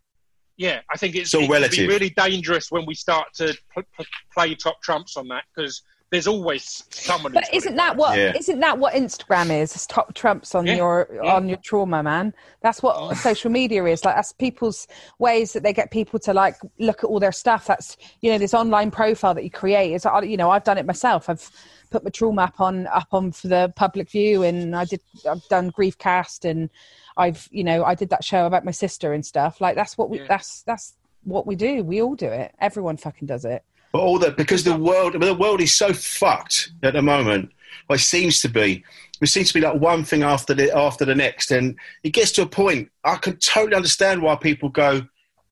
[0.58, 1.78] Yeah, I think it's, It's all it relative.
[1.78, 5.82] be really dangerous when we start to pl- pl- play top trumps on that because
[6.12, 7.32] there's always someone.
[7.32, 8.32] But isn't that what Yeah.
[8.32, 9.74] not that what Instagram is?
[9.74, 10.74] It's top trumps on Yeah.
[10.76, 11.34] your Yeah.
[11.34, 12.34] on your trauma, man.
[12.60, 13.14] That's what oh.
[13.14, 14.04] social media is.
[14.04, 14.86] Like that's people's
[15.18, 17.66] ways that they get people to like look at all their stuff.
[17.66, 19.94] That's you know this online profile that you create.
[19.94, 21.30] Is you know I've done it myself.
[21.30, 21.50] I've
[21.88, 25.48] put my trauma up on up on for the public view, and I did I've
[25.48, 26.68] done Griefcast, and
[27.16, 29.62] I've you know I did that show about my sister and stuff.
[29.62, 30.26] Like that's what we Yeah.
[30.28, 30.92] that's that's
[31.24, 31.82] what we do.
[31.82, 32.54] We all do it.
[32.60, 33.64] Everyone fucking does it.
[33.92, 37.52] But all that because the world, the world is so fucked at the moment.
[37.88, 38.84] Well, it seems to be.
[39.20, 42.32] It seems to be like one thing after the after the next, and it gets
[42.32, 42.90] to a point.
[43.04, 45.06] I can totally understand why people go.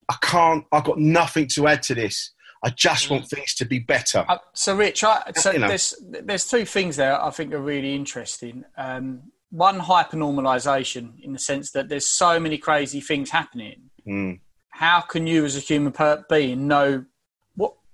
[0.09, 0.64] I can't.
[0.72, 2.33] I've got nothing to add to this.
[2.62, 4.24] I just want things to be better.
[4.29, 5.68] Uh, so, Rich, I, so You know.
[5.68, 8.64] there's there's two things there I think are really interesting.
[8.76, 13.90] Um, one, hypernormalization, in the sense that there's so many crazy things happening.
[14.07, 14.40] Mm.
[14.68, 17.05] How can you, as a human per- being, know?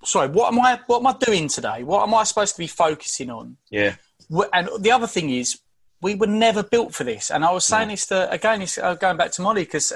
[0.05, 0.81] Sorry, what am I?
[0.87, 1.83] What am I doing today?
[1.83, 3.57] What am I supposed to be focusing on?
[3.71, 3.97] Yeah,
[4.53, 5.59] And the other thing is,
[6.03, 7.31] we were never built for this.
[7.31, 9.93] And I was saying this to again, it's, uh, going back to Molly because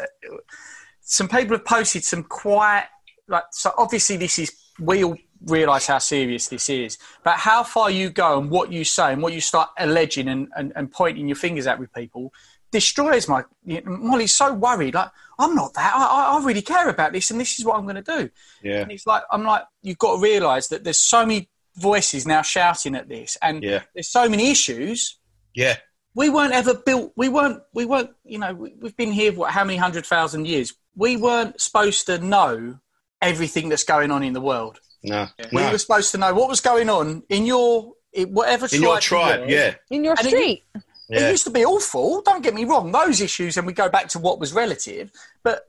[1.01, 2.87] some people have posted some quite
[3.29, 3.45] like.
[3.53, 8.11] So obviously, this is we all realise how serious this is, but how far you
[8.11, 11.37] go and what you say and what you start alleging and, and, and pointing your
[11.37, 12.33] fingers at with people
[12.71, 13.45] destroys my.
[13.65, 14.95] You know, Molly's so worried.
[14.95, 15.93] Like I'm not that.
[15.95, 18.31] I, I I really care about this, and this is what I'm going to do.
[18.63, 22.27] yeah, And it's like I'm like you've got to realise that there's so many voices
[22.27, 23.83] now shouting at this, and Yeah.
[23.95, 25.19] there's so many issues
[25.55, 25.77] yeah,
[26.15, 29.51] we weren't ever built we weren't we weren't you know we, we've been here what
[29.51, 32.79] how many hundred thousand years we weren't supposed to know
[33.23, 35.73] everything that's going on in the world no, we no.
[35.73, 39.39] were supposed to know what was going on in your in whatever in your tribe
[39.39, 39.47] tribe, were.
[39.49, 40.65] yeah, in your And street.
[40.75, 40.83] it
[41.19, 42.23] yeah, used to be awful.
[42.23, 45.11] Don't get me wrong those issues and we go back to what was relative
[45.43, 45.63] but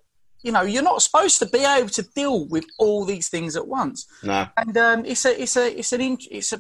[0.44, 3.68] you know you're not supposed to be able to deal with all these things at
[3.68, 4.08] once.
[4.24, 6.60] No, and um, it's a it's a it's an in- it's a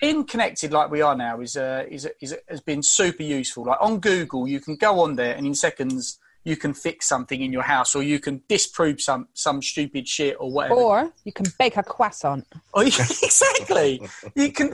[0.00, 3.64] being connected like we are now is uh, is, is has been super useful.
[3.64, 7.40] Like on Google, you can go on there and in seconds you can fix something
[7.40, 10.74] in your house, or you can disprove some some stupid shit or whatever.
[10.74, 12.44] Or you can bake a croissant.
[12.74, 12.88] Oh, or you-
[13.22, 14.00] exactly.
[14.34, 14.68] You can,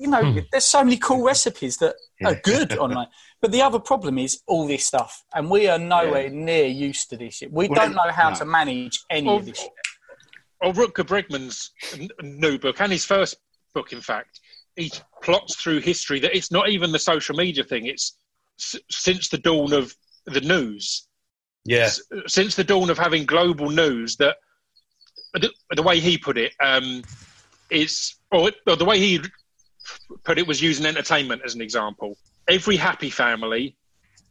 [0.00, 0.38] you know, hmm.
[0.50, 3.08] there's so many cool recipes that are good online.
[3.42, 7.16] But the other problem is all this stuff, and we are nowhere near used to
[7.16, 7.36] this.
[7.36, 7.50] shit.
[7.50, 8.36] We Well, don't know how no.
[8.36, 9.60] to manage any Well, of this.
[9.60, 9.70] Shit.
[10.60, 11.70] Or Rutger Bregman's
[12.22, 13.36] new book and his first
[13.74, 14.40] book, in fact,
[14.76, 17.86] he plots through history that it's not even the social media thing.
[17.86, 18.14] It's
[18.58, 21.08] s- since the dawn of the news,
[21.64, 24.36] yeah, S- since the dawn of having global news that
[25.34, 27.02] the, the way he put it um,
[27.70, 29.20] is, or, or the way he
[30.24, 32.16] put it was using entertainment as an example.
[32.48, 33.76] Every happy family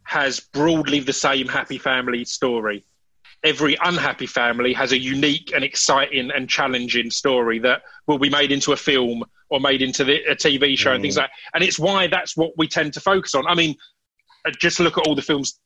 [0.04, 2.84] has broadly the same happy family story.
[3.44, 8.52] Every unhappy family has a unique and exciting and challenging story that will be made
[8.52, 11.32] into a film or made into the, a TV show and things like that.
[11.54, 13.48] And it's why that's what we tend to focus on.
[13.48, 13.76] I mean,
[14.46, 15.60] uh, just look at all the films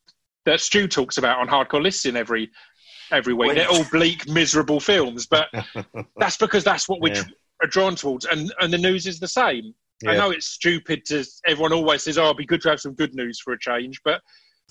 [0.45, 2.49] that Stu talks about on Hardcore Listening every
[3.11, 3.55] every week.
[3.55, 5.47] They're all bleak, miserable films, but
[6.17, 7.23] that's because that's what we Yeah.
[7.23, 7.29] tr-
[7.63, 8.25] are drawn towards.
[8.25, 9.73] And and the news is the same.
[10.05, 11.23] I know it's stupid to.
[11.47, 14.01] Everyone always says, "Oh, it'd be good to have some good news for a change,"
[14.03, 14.19] but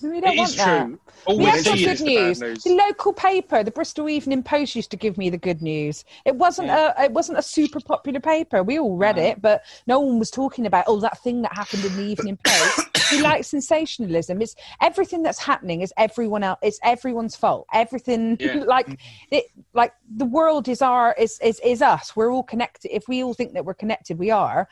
[0.03, 0.85] We don't it want is that.
[0.87, 1.01] true.
[1.25, 2.41] All We we have got good is the news.
[2.43, 2.63] news.
[2.65, 6.05] The local paper, the Bristol Evening Post, used to give me the good news.
[6.27, 8.63] It wasn't a it wasn't a super popular paper.
[8.63, 11.85] We all read it, but no one was talking about oh that thing that happened
[11.87, 12.92] in the Evening Post.
[13.13, 14.41] We like sensationalism.
[14.43, 16.59] It's everything that's happening is everyone else.
[16.63, 17.67] It's everyone's fault.
[17.73, 18.65] Everything Yeah.
[18.67, 18.99] like
[19.31, 22.17] it like the world is our is is is us.
[22.17, 22.95] We're all connected.
[22.95, 24.69] If we all think that we're connected, we are.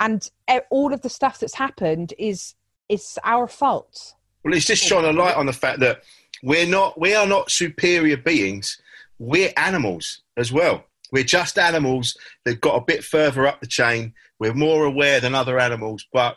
[0.00, 0.28] And
[0.70, 2.54] all of the stuff that's happened is
[2.88, 4.14] is our fault.
[4.44, 6.02] Well, it's just shone a light on the fact that
[6.42, 8.78] we're not, we are not superior beings.
[9.18, 10.84] We're animals as well.
[11.10, 14.12] We're just animals that got a bit further up the chain.
[14.38, 16.36] We're more aware than other animals, but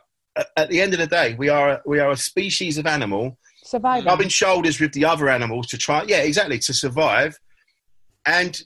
[0.55, 4.05] at, the end of the day, we are we are a species of animal Surviving.
[4.05, 7.37] rubbing shoulders with the other animals to try, yeah, exactly, to survive.
[8.25, 8.59] And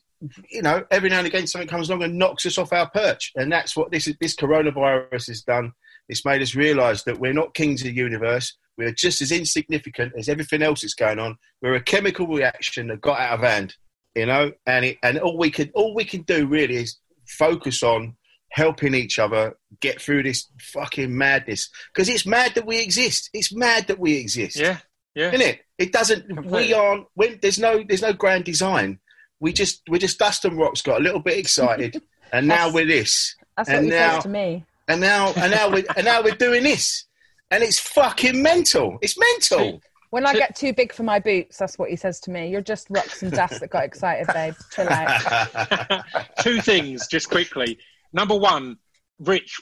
[0.50, 3.32] you know, every now and again, something comes along and knocks us off our perch,
[3.36, 5.72] and that's what this this coronavirus has done.
[6.10, 8.58] It's made us realise that we're not kings of the universe.
[8.78, 11.38] We're just as insignificant as everything else that's going on.
[11.62, 13.76] We're a chemical reaction that got out of hand,
[14.16, 14.52] you know.
[14.66, 18.16] And it, and all we can all we can do really is focus on
[18.52, 23.30] helping each other get through this fucking madness because it's mad that we exist.
[23.34, 24.78] It's mad that we exist Yeah,
[25.16, 25.30] yeah.
[25.30, 25.62] isn't it?
[25.78, 26.46] It doesn't.
[26.46, 27.08] We aren't.
[27.16, 27.84] When, there's no.
[27.88, 29.00] There's no grand design.
[29.40, 29.82] We just.
[29.90, 30.82] We're just dust and rocks.
[30.82, 32.02] Got a little bit excited,
[32.34, 34.66] and now That's- we're this, That's what and he now- says to me.
[34.88, 37.06] and now and now we're and now we're doing this,
[37.50, 39.00] and it's fucking mental.
[39.02, 39.82] It's mental.
[40.12, 42.50] When I get too big for my boots, that's what he says to me.
[42.50, 44.54] You're just rocks and dust that got excited, babe.
[44.76, 46.04] Chill out.
[46.42, 47.80] Two things, just quickly.
[48.14, 48.78] Number one,
[49.20, 49.62] Rich,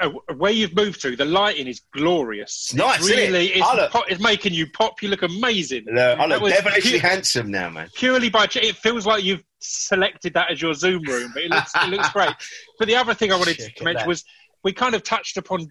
[0.00, 2.68] uh, where you've moved to, the lighting is glorious.
[2.70, 3.16] It's nice, it?
[3.16, 5.02] really, It's, look- po- it's making you pop.
[5.02, 5.84] You look amazing.
[5.86, 7.88] Look, I look devilishly pu- handsome now, man.
[7.94, 11.50] purely by ch- it feels like you've selected that as your Zoom room, but it
[11.50, 12.34] looks it looks great.
[12.78, 14.24] But the other thing I wanted to mention was
[14.64, 15.70] we kind of touched upon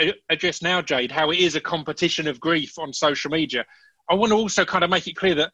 [0.00, 3.64] uh, uh, just now, Jade, how it is a competition of grief on social media.
[4.10, 5.52] I want to also kind of make it clear that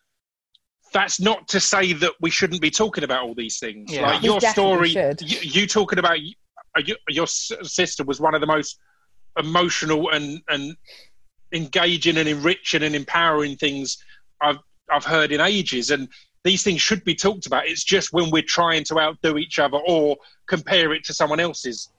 [0.92, 3.92] that's not to say that we shouldn't be talking about all these things.
[3.92, 4.02] Yeah.
[4.02, 6.34] Like We your story, you, you talking about you,
[7.08, 8.78] your sister was one of the most
[9.38, 10.76] emotional and and
[11.52, 14.02] engaging and enriching and empowering things
[14.40, 14.58] I've
[14.90, 15.90] I've heard in ages.
[15.90, 16.08] And
[16.44, 17.66] these things should be talked about.
[17.66, 20.16] It's just when we're trying to outdo each other or
[20.48, 21.91] compare it to someone else's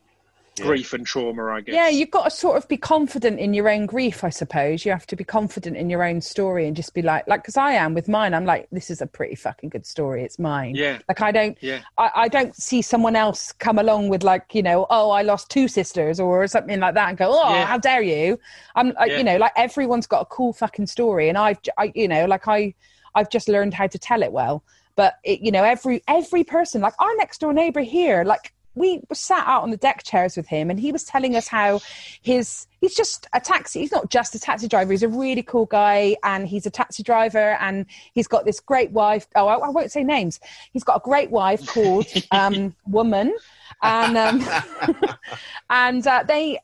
[0.62, 1.46] grief and trauma.
[1.46, 1.74] I guess.
[1.76, 4.86] Yeah, you've got to sort of be confident in your own grief, I suppose.
[4.86, 7.58] You have to be confident in your own story and just be like, like, because
[7.58, 8.34] I am with mine.
[8.34, 10.24] I'm like, this is a pretty fucking good story.
[10.24, 10.76] It's mine.
[10.76, 11.00] Yeah.
[11.08, 11.82] Like I don't, Yeah.
[11.98, 15.50] I, I don't see someone else come along with like, you know, oh, I lost
[15.50, 17.66] two sisters or something like that, and go, oh, Yeah.
[17.66, 18.40] how dare you?
[18.76, 19.18] I'm, like, Yeah.
[19.18, 22.48] you know, like everyone's got a cool fucking story, and I've, I, you know, like
[22.48, 22.74] I,
[23.16, 24.64] I've just learned how to tell it well.
[24.96, 29.02] But it, you know, every every person, like our next door neighbor here, like we
[29.14, 31.80] sat out on the deck chairs with him and he was telling us how
[32.22, 35.66] his he's just a taxi he's not just a taxi driver he's a really cool
[35.66, 39.70] guy and he's a taxi driver and he's got this great wife oh i, I
[39.70, 40.40] won't say names
[40.72, 43.34] he's got a great wife called um woman
[43.82, 44.46] and um
[45.70, 46.60] and uh, they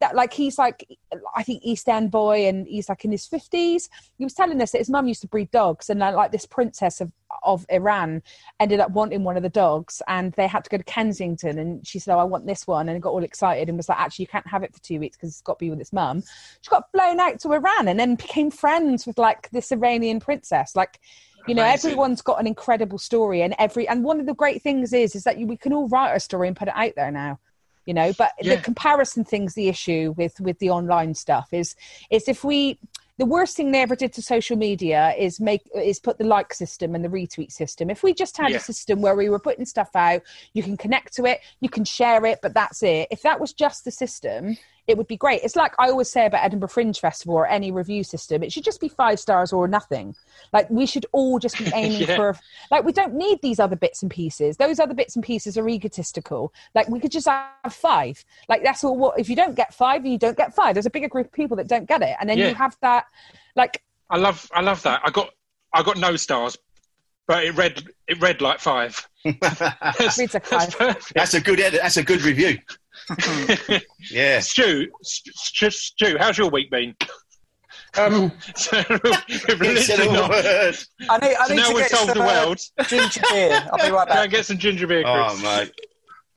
[0.00, 0.86] that like he's like
[1.34, 3.88] I think East End boy and he's like in his fifties.
[4.18, 7.00] He was telling us that his mum used to breed dogs and like this princess
[7.00, 8.22] of of Iran
[8.58, 11.86] ended up wanting one of the dogs and they had to go to Kensington and
[11.86, 14.24] she said, Oh, I want this one and got all excited and was like, Actually
[14.24, 16.22] you can't have it for two weeks because it's got to be with its mum.
[16.60, 20.76] She got blown out to Iran and then became friends with like this Iranian princess.
[20.76, 21.00] Like
[21.48, 21.90] you know, Amazing.
[21.90, 25.24] everyone's got an incredible story and every and one of the great things is is
[25.24, 27.38] that you, we can all write our story and put it out there now
[27.90, 28.54] you know but Yeah.
[28.54, 31.74] the comparison thing's the issue with with the online stuff is
[32.08, 32.78] is if we
[33.18, 36.54] the worst thing they ever did to social media is make is put the like
[36.54, 38.58] system and the retweet system if we just had Yeah.
[38.58, 40.22] a system where we were putting stuff out
[40.56, 43.52] you can connect to it you can share it but that's it if that was
[43.52, 46.98] just the system it would be great it's like i always say about edinburgh fringe
[47.00, 50.14] festival or any review system it should just be five stars or nothing
[50.52, 52.16] like we should all just be aiming Yeah.
[52.16, 52.36] for
[52.70, 55.68] like we don't need these other bits and pieces those other bits and pieces are
[55.68, 59.72] egotistical like we could just have five like that's all what if you don't get
[59.74, 62.16] five you don't get five there's a bigger group of people that don't get it
[62.20, 62.48] and then Yeah.
[62.48, 63.06] you have that
[63.56, 65.02] like I love I love that.
[65.04, 65.30] I got
[65.72, 66.58] I got no stars,
[67.28, 69.08] but it read it read like five.
[69.40, 71.06] That's, Reads like that's five.
[71.14, 71.80] That's a good edit.
[71.80, 72.58] That's a good review.
[74.10, 74.40] yeah.
[74.40, 76.94] Stu, Stu, Stu, how's your week been?
[77.98, 80.76] Um, So, we've He said literally a not- word.
[81.08, 82.60] I need, I so need now to we've get told some the uh, world.
[82.86, 83.68] ginger beer.
[83.72, 84.08] I'll be right back.
[84.08, 84.22] Go back.
[84.24, 85.72] and get some ginger beer, Oh, mate.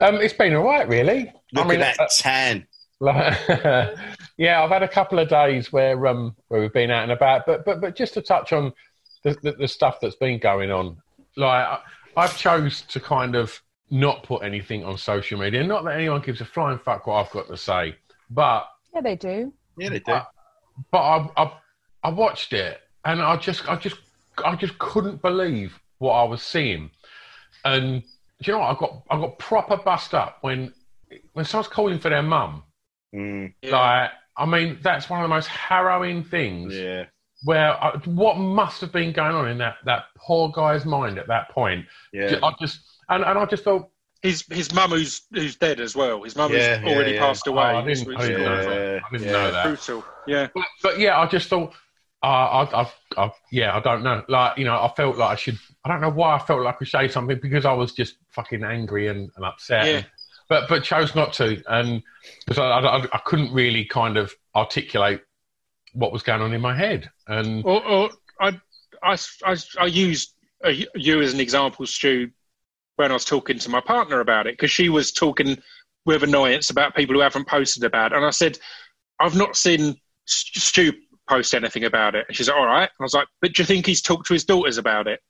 [0.00, 1.32] um, it's been all right, really.
[1.52, 2.66] Look I mean, at that tan.
[3.00, 3.38] Like,
[4.36, 7.44] yeah, I've had a couple of days where um where we've been out and about,
[7.46, 8.72] but but but just to touch on
[9.24, 10.96] the the, the stuff that's been going on,
[11.36, 11.78] like I,
[12.16, 15.62] I've chose to kind of not put anything on social media.
[15.64, 17.96] Not that anyone gives a flying fuck what I've got to say,
[18.30, 20.18] but yeah they do Yeah, they do.
[20.90, 21.52] But I, I
[22.04, 23.96] I watched it and I just I just
[24.44, 26.90] I just couldn't believe what I was seeing,
[27.64, 28.76] and do you know what?
[28.76, 30.72] I got I got proper bust up when
[31.34, 32.64] when someone's calling for their mum.
[33.14, 36.74] Mm, Like, I mean, that's one of the most harrowing things.
[36.74, 37.04] yeah.
[37.44, 41.28] Where I, what must have been going on in that, that poor guy's mind at
[41.28, 41.84] that point?
[42.12, 42.38] Yeah.
[42.42, 43.88] I just and, and I just thought,
[44.22, 46.22] His his mum who's who's dead as well.
[46.22, 47.64] His mum Yeah, who's already yeah, passed oh, away.
[47.64, 49.02] I didn't, I didn't know Yeah, that.
[49.04, 49.32] I didn't yeah.
[49.32, 49.64] know that.
[49.66, 50.04] brutal.
[50.26, 50.46] Yeah.
[50.54, 51.74] But, but yeah, I just thought,
[52.22, 54.22] uh, I, I've, I've, yeah, I don't know.
[54.28, 55.58] Like, you know, I felt like I should.
[55.84, 58.16] I don't know why I felt like I could say something because I was just
[58.30, 59.86] fucking angry and, and upset.
[59.86, 60.02] Yeah.
[60.48, 62.02] But but chose not to, and
[62.46, 65.22] because I, I, I couldn't really kind of articulate
[65.92, 68.58] what was going on in my head, and Or, or I,
[69.02, 72.30] I, I, I used uh, you as an example, Stu,
[72.96, 75.58] when I was talking to my partner about it, because she was talking
[76.06, 78.16] with annoyance about people who haven't posted about it.
[78.16, 78.58] And I said,
[79.20, 80.92] I've not seen St- Stu
[81.28, 82.26] post anything about it.
[82.28, 82.82] And she's like, all right.
[82.82, 85.20] And I was like, but do you think he's talked to his daughters about it?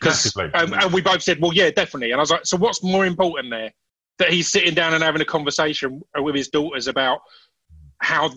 [0.00, 2.12] Because um, and we both said, well, yeah, definitely.
[2.12, 3.72] And I was like, so what's more important there?
[4.18, 7.20] That he's sitting down and having a conversation with his daughters about
[7.98, 8.30] how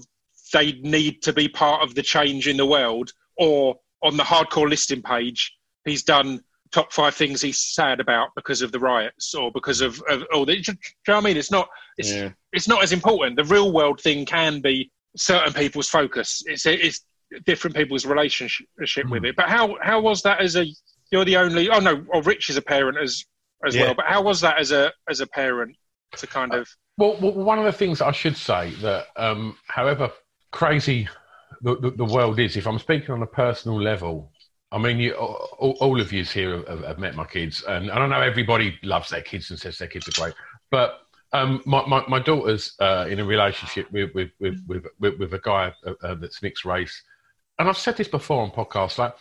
[0.51, 4.69] they need to be part of the change in the world, or on the Hardcore
[4.69, 5.55] Listening page,
[5.86, 10.01] he's done top five things he's sad about because of the riots or because of,
[10.10, 10.55] of all the.
[10.62, 10.77] Do you
[11.08, 11.38] know what I mean?
[11.38, 11.67] It's not.
[11.97, 12.29] It's Yeah.
[12.53, 13.36] it's not as important.
[13.38, 16.43] The real world thing can be certain people's focus.
[16.45, 17.01] It's it's
[17.45, 19.36] different people's relationship with it.
[19.36, 20.65] But how how was that as a
[21.12, 21.69] you're the only?
[21.69, 23.25] Oh no, or Rich is a parent as
[23.65, 23.86] as Yeah.
[23.86, 23.95] well.
[23.95, 25.75] But how was that as a as a parent
[26.17, 30.12] to kind of Well, well, one of the things I should say that, um, however
[30.51, 31.08] crazy
[31.62, 34.32] the, the, the world is, if I'm speaking on a personal level,
[34.71, 38.05] I mean, you, all, all of you here have, have met my kids, and, I
[38.08, 40.36] know everybody loves their kids and says their kids are great,
[40.69, 41.01] but
[41.34, 45.34] um, my, my, my daughter's uh, in a relationship with with, with, with, with, with
[45.34, 47.03] a guy uh, uh, that's mixed race,
[47.57, 49.15] and I've said this before on podcasts, like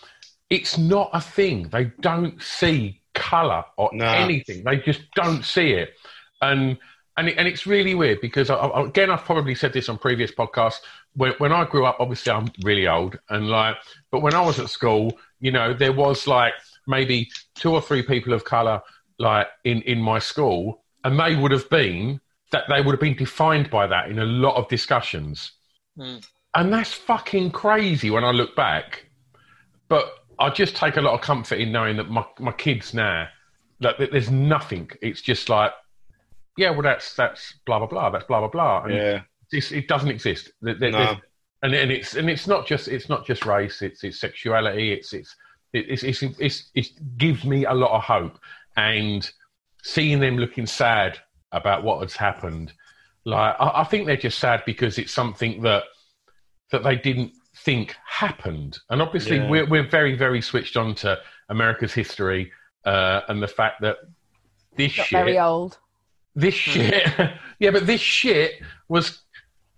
[0.50, 1.68] it's not a thing.
[1.68, 4.06] They don't see colour or No.
[4.06, 4.64] anything.
[4.64, 5.94] They just don't see it,
[6.40, 6.78] and
[7.16, 10.30] and it, and it's really weird because I, again I've probably said this on previous
[10.30, 10.80] podcasts.
[11.18, 13.76] When, when I grew up, obviously I'm really old, and like,
[14.10, 16.54] but when I was at school, you know, there was like
[16.86, 18.80] maybe two or three people of color
[19.18, 22.20] like in in my school, and they would have been
[22.52, 25.52] that they would have been defined by that in a lot of discussions,
[25.96, 26.16] hmm.
[26.54, 29.06] and that's fucking crazy when I look back.
[29.88, 33.28] But I just take a lot of comfort in knowing that my my kids now
[33.80, 34.90] that that there's nothing.
[35.02, 35.72] It's just like,
[36.56, 38.10] yeah, well, that's that's blah blah blah.
[38.10, 38.84] That's blah blah blah.
[38.84, 39.20] And Yeah.
[39.52, 40.50] It's, it doesn't exist.
[40.60, 41.16] There- there- No.
[41.62, 43.82] and and it's and it's not just it's not just race.
[43.82, 44.92] It's it's sexuality.
[44.92, 45.34] It's it's
[45.72, 48.38] it's it's, it's, it gives me a lot of hope.
[48.76, 49.28] And
[49.82, 51.18] seeing them looking sad
[51.52, 52.72] about what has happened,
[53.24, 55.84] like I, I think they're just sad because it's something that
[56.70, 57.32] that they didn't
[57.64, 58.78] think happened.
[58.90, 59.48] And obviously, Yeah.
[59.50, 61.18] we're we're very very switched on to
[61.48, 62.52] America's history
[62.84, 63.96] uh, and the fact that
[64.76, 65.78] this Not shit very old.
[66.36, 67.04] this shit,
[67.58, 69.22] yeah, but this shit was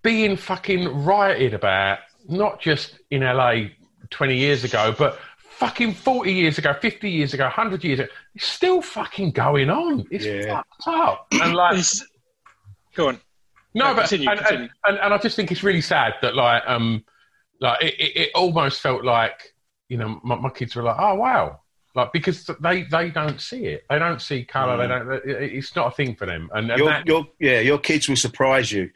[0.03, 1.99] being fucking rioted about,
[2.29, 3.65] not just in LA
[4.11, 8.09] 20 years ago, but fucking 40 years ago, 50 years ago, 100 years ago.
[8.35, 10.07] It's still fucking going on.
[10.11, 10.55] It's Yeah.
[10.57, 11.27] fucked up.
[11.33, 11.77] And like,
[12.95, 13.21] Go on.
[13.75, 14.63] no, No, but continue, and, continue.
[14.87, 17.05] And, and, and I just think it's really sad that like um
[17.61, 19.55] like it, it, it almost felt like
[19.89, 21.61] you know my, my kids were like oh wow
[21.95, 25.89] like because they they don't see it they don't see color they don't it's not
[25.89, 28.91] a thing for them and, and your, that, your yeah, your kids will surprise you.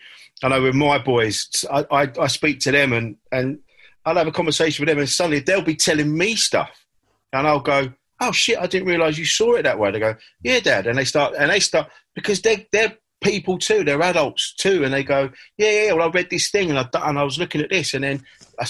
[0.45, 3.61] I know with my boys, I, I, I speak to them and, and
[4.05, 6.85] I'll have a conversation with them, and suddenly they'll be telling me stuff,
[7.33, 10.17] and I'll go, "Oh shit, I didn't realise you saw it that way." They go,
[10.43, 14.55] "Yeah, Dad," and they start and they start because they're they're people too, they're adults
[14.55, 17.25] too, and they go, "Yeah, yeah, well, I read this thing and I and I
[17.25, 18.23] was looking at this, and then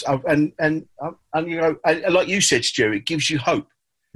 [0.07, 0.87] I, and and
[1.33, 3.67] and you know, and like you said, Stu, it gives you hope.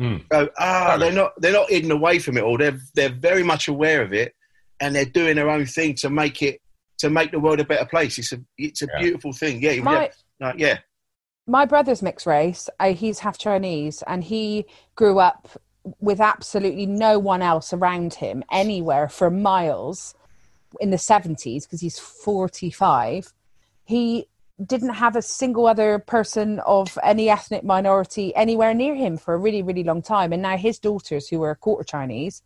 [0.00, 0.28] Mm.
[0.28, 2.56] Go, ah, they're not they're not hidden away from it all.
[2.56, 4.36] They're they're very much aware of it,
[4.78, 6.60] and they're doing their own thing to make it
[6.98, 8.18] to make the world a better place.
[8.18, 9.00] It's a it's a Yeah.
[9.00, 9.62] beautiful thing.
[9.62, 10.08] Yeah, My, yeah,
[10.40, 10.78] no, yeah,
[11.46, 12.68] my brother's mixed race.
[12.78, 15.48] Uh, he's half Chinese, and he grew up
[16.00, 20.14] with absolutely no one else around him anywhere for miles
[20.80, 23.32] in the seventies because he's forty five.
[23.84, 24.26] He
[24.66, 29.38] didn't have a single other person of any ethnic minority anywhere near him for a
[29.38, 32.42] really really long time, and now his daughters, who are quarter Chinese,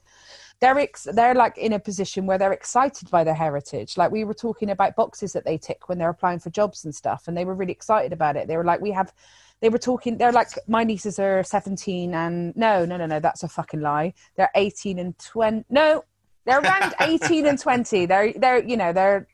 [0.62, 3.96] they're ex- they're like in a position where they're excited by their heritage.
[3.96, 6.94] Like we were talking about boxes that they tick when they're applying for jobs and
[6.94, 8.46] stuff, and they were really excited about it.
[8.46, 9.12] They were like, we have.
[9.60, 10.18] They were talking.
[10.18, 14.14] They're like, my nieces are seventeen, and no, no, no, no, that's a fucking lie.
[14.36, 15.64] They're eighteen and twenty.
[15.68, 16.04] No,
[16.46, 18.06] they're around eighteen and twenty.
[18.06, 19.26] They're they're you know they're.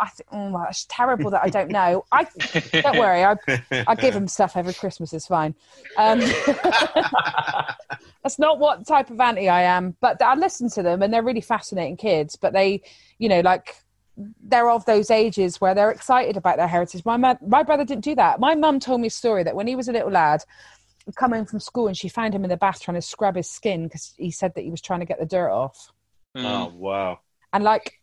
[0.00, 2.04] I think, oh, it's terrible that I don't know.
[2.12, 2.26] I
[2.72, 3.24] don't worry.
[3.24, 3.36] I
[3.86, 5.12] I give them stuff every Christmas.
[5.12, 5.54] It's fine.
[5.96, 6.20] Um,
[8.22, 11.22] that's not what type of auntie I am, but I listen to them and they're
[11.22, 12.36] really fascinating kids.
[12.36, 12.82] But they,
[13.18, 13.76] you know, like
[14.42, 17.04] they're of those ages where they're excited about their heritage.
[17.04, 18.40] My mo- my brother didn't do that.
[18.40, 20.44] My mum told me a story that when he was a little lad,
[21.06, 23.36] he'd come home from school and she found him in the bath trying to scrub
[23.36, 25.90] his skin because he said that he was trying to get the dirt off.
[26.36, 27.20] oh wow,
[27.52, 28.00] And like,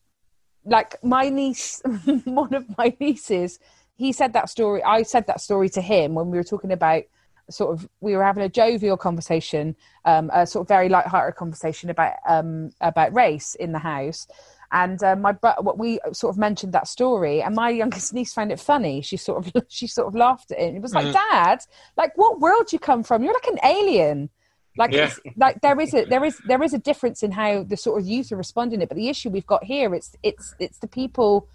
[0.66, 1.82] like my niece,
[2.26, 3.60] one of my nieces,
[3.96, 4.84] he said that story.
[4.84, 7.04] I said that story to him when we were talking about
[7.50, 11.90] sort of we were having a jovial conversation, um, a sort of very light-hearted conversation
[11.90, 14.28] about um, about race in the house.
[14.72, 18.34] And uh, my bro- what we sort of mentioned that story, and my youngest niece
[18.34, 19.02] found it funny.
[19.02, 20.68] She sort of she sort of laughed at it.
[20.68, 21.60] And it was like, "Dad,
[21.98, 23.24] like what world do you come from?
[23.24, 24.30] You're like an alien."
[24.78, 25.06] Like, Yeah.
[25.06, 28.00] it's, like there is a there is there is a difference in how the sort
[28.02, 28.90] of youth are responding to it.
[28.90, 31.48] But the issue we've got here, it's it's it's the people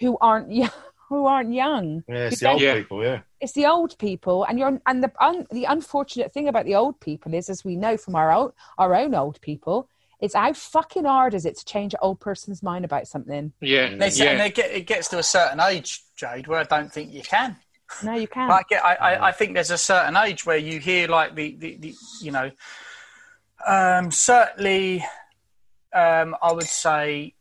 [0.00, 0.70] who aren't young,
[1.08, 2.02] who aren't young.
[2.08, 2.74] yeah, it's the old Yeah.
[2.74, 3.04] people.
[3.04, 6.74] Yeah, it's the old people and you're and the un, the unfortunate thing about the
[6.74, 9.88] old people is as we know from our own our own old people
[10.20, 13.96] it's how fucking hard is it to change an old person's mind about something Yeah,
[13.96, 14.44] They say, and yeah.
[14.44, 17.56] they get, it gets to a certain age, Jade, where I don't think you can.
[18.02, 21.08] No you can't Like, I, I, I think there's a certain age where you hear
[21.08, 22.50] like the, the, the you know,
[23.66, 25.04] um, certainly,
[25.94, 27.34] um, I would say,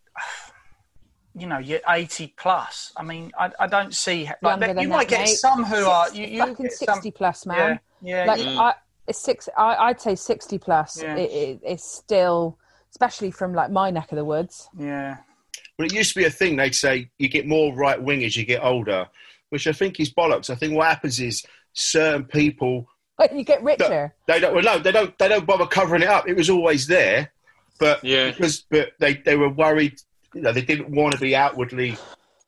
[1.36, 2.91] you know, you're 80 plus.
[2.97, 5.28] I mean, I, I don't see like Younger that- than you that, might get mate.
[5.38, 8.74] some who are you, you fucking get some- 60 plus man yeah, like you- I,
[9.08, 11.16] it's six I, i'd say 60 plus Yeah.
[11.16, 12.58] it, it, it's still
[12.91, 15.18] especially from like my neck of the woods yeah.
[15.80, 16.58] Well, it used to be a thing.
[16.58, 19.08] They'd say you get more right wing as you get older,
[19.52, 20.49] which I think is bollocks.
[20.49, 22.88] I think what happens is certain people
[23.18, 26.08] when you get richer they don't well, no they don't they don't bother covering it
[26.08, 26.28] up.
[26.28, 27.32] It was always there,
[27.80, 28.32] but Yeah.
[28.32, 30.02] because but they they were worried.
[30.34, 31.97] You know, they didn't want to be outwardly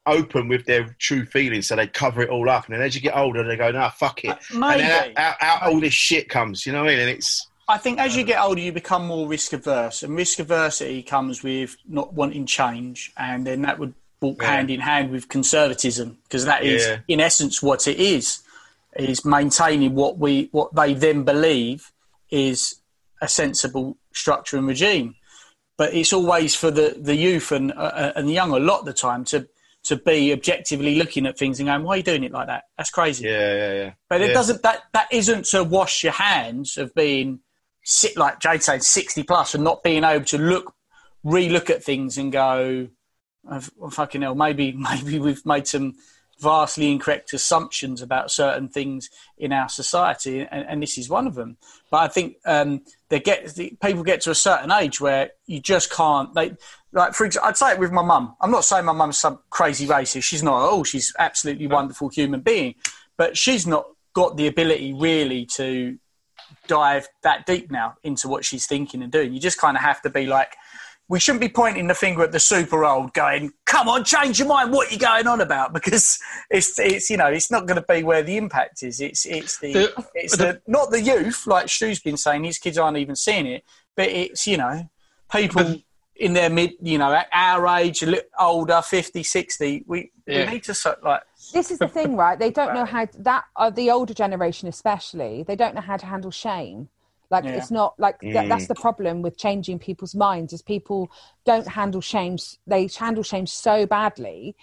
[0.05, 2.65] open with their true feelings, so they cover it all up.
[2.65, 4.83] And then as you get older, they go, "Nah, fuck it." Uh, and maybe.
[4.83, 6.65] out, out, out all this shit comes.
[6.65, 6.99] You know what I mean?
[7.01, 10.39] And it's I think as you get older, you become more risk averse, and risk
[10.39, 13.93] aversity comes with not wanting change, and then that would
[14.23, 14.51] walk Yeah.
[14.55, 16.99] hand in hand with conservatism, because that is, Yeah.
[17.13, 18.25] in essence, what it is:
[18.95, 21.91] is maintaining what we what they then believe
[22.31, 22.75] is
[23.21, 25.15] a sensible structure and regime.
[25.77, 28.85] But it's always for the, the youth and uh, and the young a lot of
[28.85, 29.47] the time to
[29.89, 32.63] to be objectively looking at things and going, "Why are you doing it like that?
[32.77, 33.91] That's crazy." Yeah, yeah, yeah.
[34.09, 34.33] But it Yeah.
[34.39, 34.61] doesn't.
[34.61, 37.39] That that isn't to wash your hands of being
[37.83, 40.73] sit like Jade said, sixty plus, and not being able to look,
[41.23, 42.87] re-look at things and go,
[43.43, 45.95] well, "Fucking hell, maybe maybe we've made some
[46.39, 51.35] vastly incorrect assumptions about certain things in our society, and, and this is one of
[51.35, 51.57] them."
[51.91, 55.59] But I think um, they get the, people get to a certain age where you
[55.59, 56.33] just can't.
[56.33, 56.55] They
[56.91, 58.35] like for example, I'd say it with my mum.
[58.39, 60.23] I'm not saying my mum's some crazy racist.
[60.23, 60.83] She's not at all.
[60.83, 62.75] She's absolutely wonderful human being,
[63.17, 65.97] but she's not got the ability really to
[66.67, 69.33] dive that deep now into what she's thinking and doing.
[69.33, 70.55] You just kind of have to be like,
[71.09, 74.47] we shouldn't be pointing the finger at the super old, going, "Come on, change your
[74.47, 74.71] mind.
[74.71, 76.17] What are you going on about?" Because
[76.49, 78.99] it's it's you know it's not going to be where the impact is.
[79.01, 82.43] It's it's the, The- it's the- the not the youth like Stu's been saying.
[82.45, 83.63] His kids aren't even seeing it,
[83.95, 84.89] but it's you know
[85.31, 85.75] people
[86.15, 90.45] in their mid, you know, our age, a little older, 50, 60, We Yeah.
[90.45, 93.43] we need to so- like this is the thing right they don't know how that
[93.57, 96.87] uh, the older generation especially they don't know how to handle shame
[97.33, 97.57] like Yeah.
[97.57, 101.11] it's not like that, that's the problem with changing people's minds is people
[101.45, 104.55] don't handle shame they handle shame so badly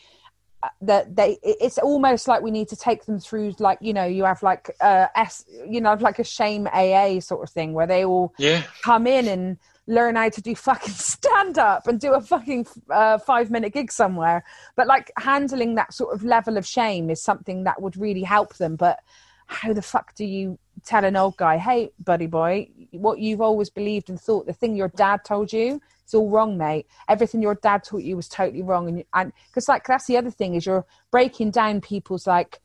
[0.63, 4.05] uh, that they it's almost like we need to take them through like you know
[4.05, 7.87] you have like uh s you know like a shame aa sort of thing where
[7.93, 8.63] they all Yeah.
[8.85, 13.19] come in and learn how to do fucking stand up and do a fucking uh,
[13.19, 14.45] five minute gig somewhere.
[14.77, 18.51] But like handling that sort of level of shame is something that would really help
[18.57, 18.77] them.
[18.77, 19.01] But
[19.47, 23.71] how the fuck do you tell an old guy, hey, buddy boy, what you've always
[23.71, 26.87] believed and thought, the thing your dad told you, it's all wrong, mate.
[27.09, 28.89] Everything your dad taught you was totally wrong.
[28.89, 32.61] And and because like that's the other thing is you're breaking down people's like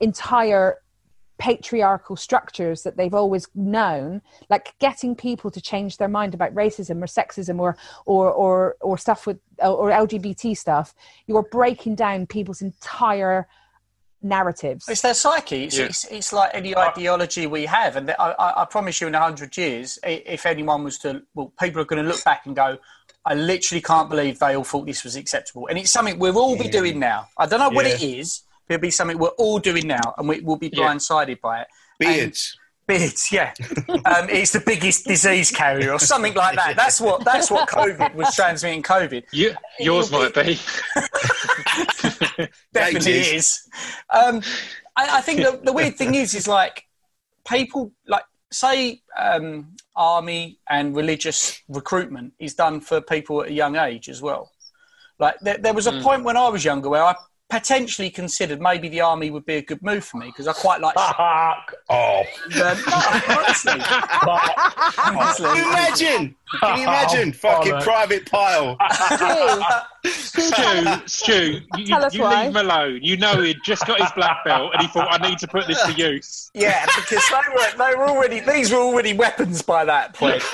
[0.00, 0.78] entire
[1.40, 4.20] patriarchal structures that they've always known
[4.50, 8.98] like getting people to change their mind about racism or sexism or or or, or
[8.98, 10.94] stuff with or lgbt stuff
[11.26, 13.48] you're breaking down people's entire
[14.22, 15.64] narratives It's their psyche.
[15.64, 15.84] It's, Yeah.
[15.86, 17.96] it's, it's like any ideology we have.
[17.96, 21.80] And I, I, I promise you, in 100 years, if anyone was to, well, people
[21.82, 22.78] are going to look back and go,
[23.24, 25.66] I literally can't believe they all thought this was acceptable.
[25.68, 27.28] And it's something we'll all be doing now.
[27.38, 30.28] I don't know what it is, but it'll be something we're all doing now, and
[30.28, 30.84] we, we'll be Yeah.
[30.86, 31.66] blindsided by it.
[31.98, 32.56] Beards.
[32.86, 33.52] Beards, yeah.
[33.88, 36.74] um, it's the biggest disease carrier, or something like that.
[36.76, 38.82] That's what that's what COVID was transmitting.
[38.82, 40.58] COVID You, yours It'll might be.
[42.72, 43.32] definitely Eighties.
[43.32, 43.68] is.
[44.10, 44.42] Um,
[44.96, 46.86] I, I think the, the weird thing is, is like
[47.48, 53.76] people like say um, army and religious recruitment is done for people at a young
[53.76, 54.50] age as well.
[55.18, 57.14] Like there, there was a point when I was younger where I
[57.50, 60.80] potentially considered maybe the army would be a good move for me because I quite
[60.80, 60.94] like.
[60.94, 62.26] Fuck off.
[62.44, 62.74] um, no,
[63.36, 63.80] honestly,
[64.96, 65.46] honestly.
[65.46, 66.36] Can imagine?
[66.60, 67.32] Can you imagine?
[67.40, 67.82] Fucking bollocks.
[67.84, 68.76] private pile.
[70.06, 72.44] Stu, Stu, you, Tell us you why.
[72.46, 73.00] leave him alone.
[73.02, 75.66] You know he'd just got his black belt and he thought, I need to put
[75.66, 76.50] this to use.
[76.54, 80.42] Yeah, because they were they were already these were already weapons by that point.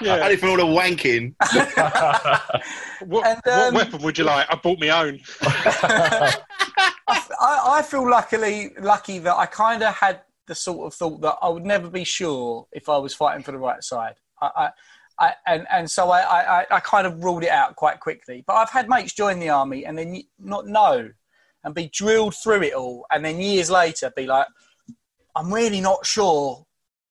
[0.00, 0.20] Yeah.
[0.24, 1.34] Only for all the wanking.
[3.06, 4.46] What, And, what um, weapon would you like?
[4.50, 5.20] I bought my own.
[5.42, 6.38] I,
[7.40, 11.48] I feel luckily lucky that I kind of had the sort of thought that I
[11.48, 14.14] would never be sure if I was fighting for the right side.
[14.40, 14.70] I, I,
[15.22, 18.42] I and and so I, I, I kind of ruled it out quite quickly.
[18.46, 21.10] But I've had mates join the army and then not know
[21.64, 24.48] and be drilled through it all, and then years later be like,
[25.36, 26.66] I'm really not sure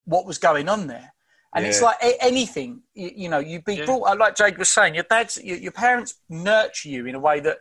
[0.05, 1.13] what was going on there.
[1.53, 3.85] And it's like anything, you, you know, you'd be Yeah.
[3.85, 7.19] brought, uh, like Jake was saying, your dad's, your, your parents nurture you in a
[7.19, 7.57] way that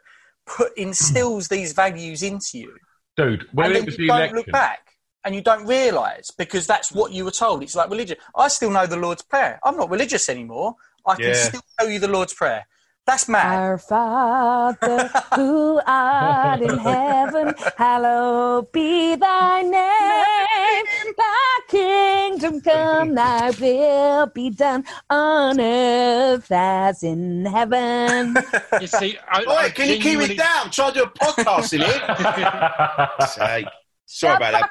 [0.47, 2.73] put instills these values into you.
[3.17, 4.90] Dude, when and it then was you the don't election, look back
[5.25, 7.63] and you don't realise because that's what you were told.
[7.63, 8.17] It's like religion.
[8.35, 9.59] I still know the Lord's Prayer.
[9.65, 10.77] I'm not religious anymore.
[11.07, 11.35] I can Yeah.
[11.35, 12.67] still tell you the Lord's Prayer.
[13.07, 13.59] That's mad.
[13.59, 20.85] Our Father who art in heaven, hallowed be thy name.
[21.17, 28.37] Thy kingdom come, thy will be done on earth as in heaven.
[28.81, 30.71] You see, I, I Oi, can you keep it down?
[30.71, 33.27] Try to do a podcast in here.
[33.27, 33.67] Sake.
[34.13, 34.71] Sorry about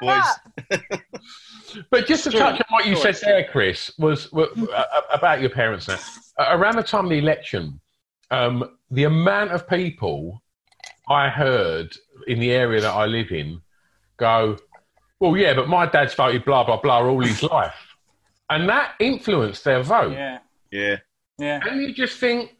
[0.68, 1.00] boys.
[1.90, 5.50] But just to touch on what you said there, Chris, was, was uh, about your
[5.50, 5.98] parents now.
[6.36, 7.80] Uh, around the time of the election,
[8.32, 10.42] um, the amount of people
[11.08, 13.60] I heard in the area that I live in
[14.16, 14.56] go,
[15.20, 17.74] well, yeah, but my dad's voted blah, blah, blah all his life.
[18.48, 20.12] And that influenced their vote.
[20.12, 20.38] Yeah,
[20.72, 20.96] Yeah.
[21.38, 22.56] yeah, And you just think,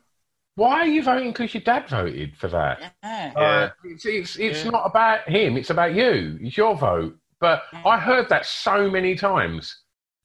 [0.60, 2.92] why are you voting because your dad voted for that?
[3.02, 3.32] yeah.
[3.34, 4.70] Uh, it's it's, it's Yeah.
[4.70, 5.56] not about him.
[5.56, 6.38] It's about you.
[6.42, 7.16] It's your vote.
[7.40, 9.74] But I heard that so many times.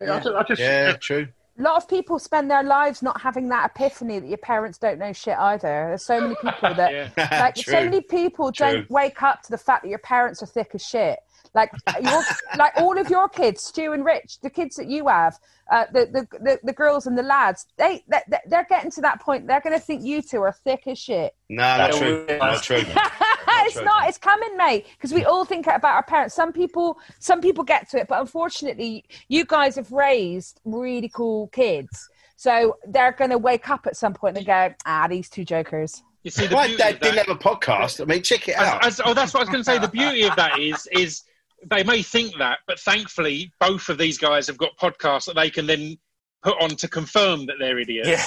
[0.02, 0.20] I Yeah.
[0.20, 1.28] just, I just Yeah, true.
[1.58, 5.00] a lot of people spend their lives not having that epiphany that your parents don't
[5.00, 5.62] know shit either.
[5.88, 7.28] There's so many people that, Yeah.
[7.44, 7.72] like, True.
[7.72, 8.68] so many people True.
[8.74, 11.18] don't wake up to the fact that your parents are thick as shit.
[11.56, 11.72] Like,
[12.04, 12.22] your,
[12.58, 15.40] like all of your kids, Stu and Rich, the kids that you have,
[15.72, 19.22] uh, the, the, the the girls and the lads, they, they they're getting to that
[19.22, 19.48] point.
[19.48, 21.34] They're going to think you two are thick as shit.
[21.50, 22.26] No, not true.
[22.30, 22.84] we- Not true.
[22.86, 24.08] it's not.
[24.10, 24.86] It's coming, mate.
[24.98, 26.36] Because we all think about our parents.
[26.36, 31.48] Some people, some people get to it, but unfortunately, you guys have raised really cool
[31.48, 35.46] kids, so they're going to wake up at some point and go, "Ah, these two
[35.46, 38.02] jokers." You see, the My dad didn't have a podcast.
[38.02, 38.86] I mean, check it as, out.
[38.86, 39.78] as- oh, that's what I was going to say.
[39.80, 41.24] The beauty of that is, is
[41.70, 45.50] they may think that, but thankfully, both of these guys have got podcasts that they
[45.50, 45.98] can then
[46.44, 48.10] put on to confirm that they're idiots.
[48.10, 48.26] Yeah.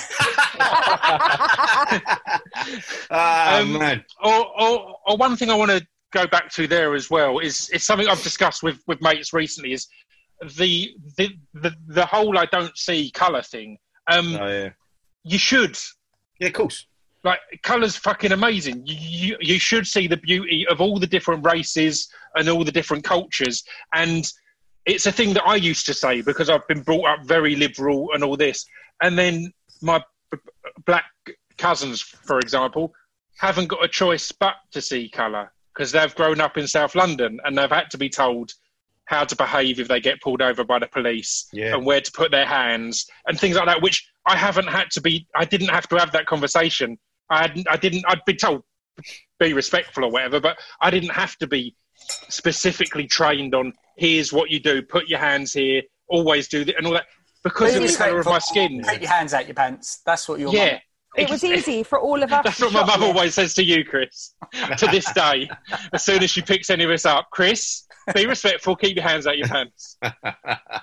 [3.10, 4.04] Ah, Um, man.
[4.22, 7.70] or, or, or one thing I want to go back to there as well is
[7.72, 9.86] it's something I've discussed with, with mates recently is
[10.56, 13.78] the the, the the whole I don't see colour thing.
[14.10, 14.70] Um, Oh, yeah.
[15.24, 15.76] You should
[16.40, 16.86] Yeah, of course.
[17.28, 18.82] Like colour's fucking amazing.
[18.86, 18.96] You,
[19.28, 21.94] you you should see the beauty of all the different races
[22.36, 23.62] and all the different cultures
[23.94, 24.24] and.
[24.94, 28.08] It's a thing that I used to say because I've been brought up very liberal
[28.14, 28.64] and all this,
[29.02, 29.52] and then
[29.82, 30.38] my b-
[30.86, 31.04] black
[31.58, 32.94] cousins, for example,
[33.38, 37.38] haven't got a choice but to see colour because they've grown up in South London
[37.44, 38.54] and they've had to be told
[39.04, 41.74] how to behave if they get pulled over by the police Yeah.
[41.74, 43.82] and where to put their hands and things like that.
[43.82, 45.26] Which I haven't had to be.
[45.36, 46.98] I didn't have to have that conversation.
[47.30, 47.68] I hadn't.
[47.70, 48.04] I didn't.
[48.08, 48.62] I'd been told
[49.38, 51.76] be respectful or whatever, but I didn't have to be
[52.28, 54.82] specifically trained on here's what you do.
[54.82, 55.82] Put your hands here.
[56.08, 57.06] Always do that and all that
[57.44, 58.82] because of the colour of my skin.
[58.88, 60.00] Keep your hands out your pants.
[60.04, 60.52] That's what you're.
[60.52, 60.78] Yeah.
[61.18, 62.44] It was easy for all of us.
[62.44, 64.34] That's what my mum always says to you, Chris.
[64.78, 65.48] to this day,
[65.92, 69.26] as soon as she picks any of us up, Chris, be respectful, keep your hands
[69.26, 69.96] out your pants.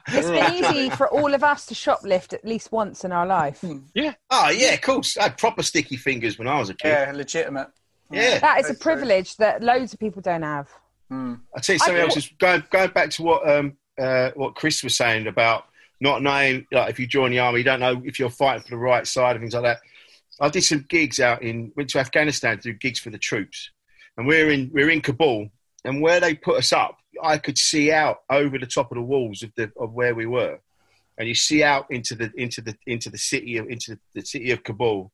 [0.08, 3.64] It's been easy for all of us to shoplift at least once in our life.
[3.94, 4.14] Yeah.
[4.30, 5.18] Oh, yeah, of course.
[5.18, 6.90] I had proper sticky fingers when I was a kid.
[6.90, 7.70] Yeah, legitimate.
[8.12, 8.40] Yeah.
[8.40, 8.82] That is a Very true.
[8.82, 10.70] privilege that loads of people don't have.
[11.12, 12.18] I'll tell you something else.
[12.18, 15.66] Is going going back to what um uh, what Chris was saying about
[16.02, 18.70] not knowing like if you join the army, you don't know if you're fighting for
[18.70, 19.80] the right side and things like that.
[20.40, 23.72] I did some gigs out in went to Afghanistan to do gigs for the troops,
[24.18, 25.50] and we're in we're in Kabul,
[25.84, 29.04] and where they put us up, I could see out over the top of the
[29.04, 30.60] walls of the of where we were,
[31.18, 34.26] and you see out into the into the into the city of into the, the
[34.26, 35.12] city of Kabul,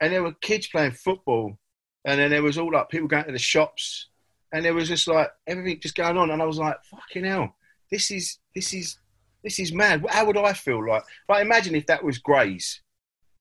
[0.00, 1.58] and there were kids playing football,
[2.04, 4.08] and then there was all like people going to the shops,
[4.52, 7.54] and there was just like everything just going on, and I was like, "Fucking hell,
[7.90, 8.98] this is this is
[9.44, 11.04] this is mad." How would I feel like?
[11.28, 12.80] Like imagine if that was Grays,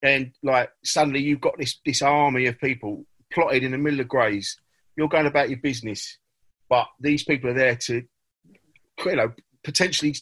[0.04, 4.08] and like suddenly you've got this this army of people plotted in the middle of
[4.08, 4.58] Grays.
[4.98, 6.18] You're going about your business,
[6.70, 8.04] but these people are there to,
[9.06, 9.32] you know,
[9.64, 10.16] potentially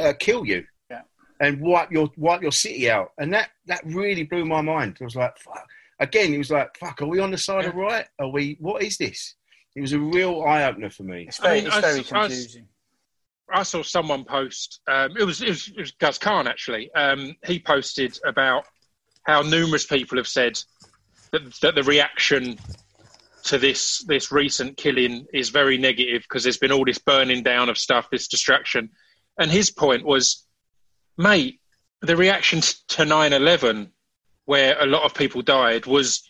[0.00, 0.64] uh, kill you.
[0.90, 1.02] Yeah.
[1.40, 4.98] And wipe your wipe your city out, and that that really blew my mind.
[5.00, 5.66] I was like, "Fuck!"
[6.00, 8.06] Again, it was like, "Fuck!" Are we on the side of right?
[8.18, 8.56] Are we?
[8.60, 9.34] What is this?
[9.76, 11.24] It was a real eye opener for me.
[11.28, 12.68] It's very, I mean, it's very s- I s- confusing.
[13.52, 14.80] I saw someone post.
[14.88, 16.90] Um, it was it was, it was Guz Khan actually.
[16.94, 18.66] Um, he posted about
[19.24, 20.58] how numerous people have said
[21.32, 22.58] that, that the reaction
[23.44, 27.68] to this this recent killing is very negative because there's been all this burning down
[27.68, 28.90] of stuff, this distraction.
[29.38, 30.46] And his point was,
[31.18, 31.60] mate,
[32.00, 33.90] the reaction to 9/11,
[34.46, 36.28] where a lot of people died, was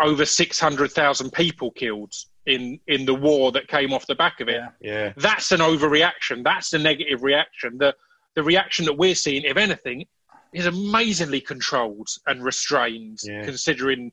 [0.00, 2.12] over 600,000 people killed
[2.44, 4.68] in in the war that came off the back of it Yeah.
[4.80, 6.42] Yeah, that's an overreaction.
[6.42, 7.78] That's the negative reaction.
[7.78, 7.94] The
[8.34, 10.06] the reaction that we're seeing, if anything,
[10.52, 13.44] is amazingly controlled and restrained, Yeah.
[13.44, 14.12] considering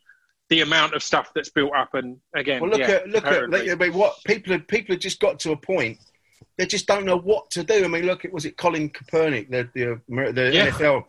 [0.50, 1.94] the amount of stuff that's built up.
[1.94, 3.72] And again, Well, look yeah, at look at totally.
[3.72, 6.00] I mean, what people have, people have just got to a point.
[6.58, 7.86] They just don't know what to do.
[7.86, 10.70] I mean, look at was it Colin Kaepernick, the the, the Yeah.
[10.72, 11.06] NFL.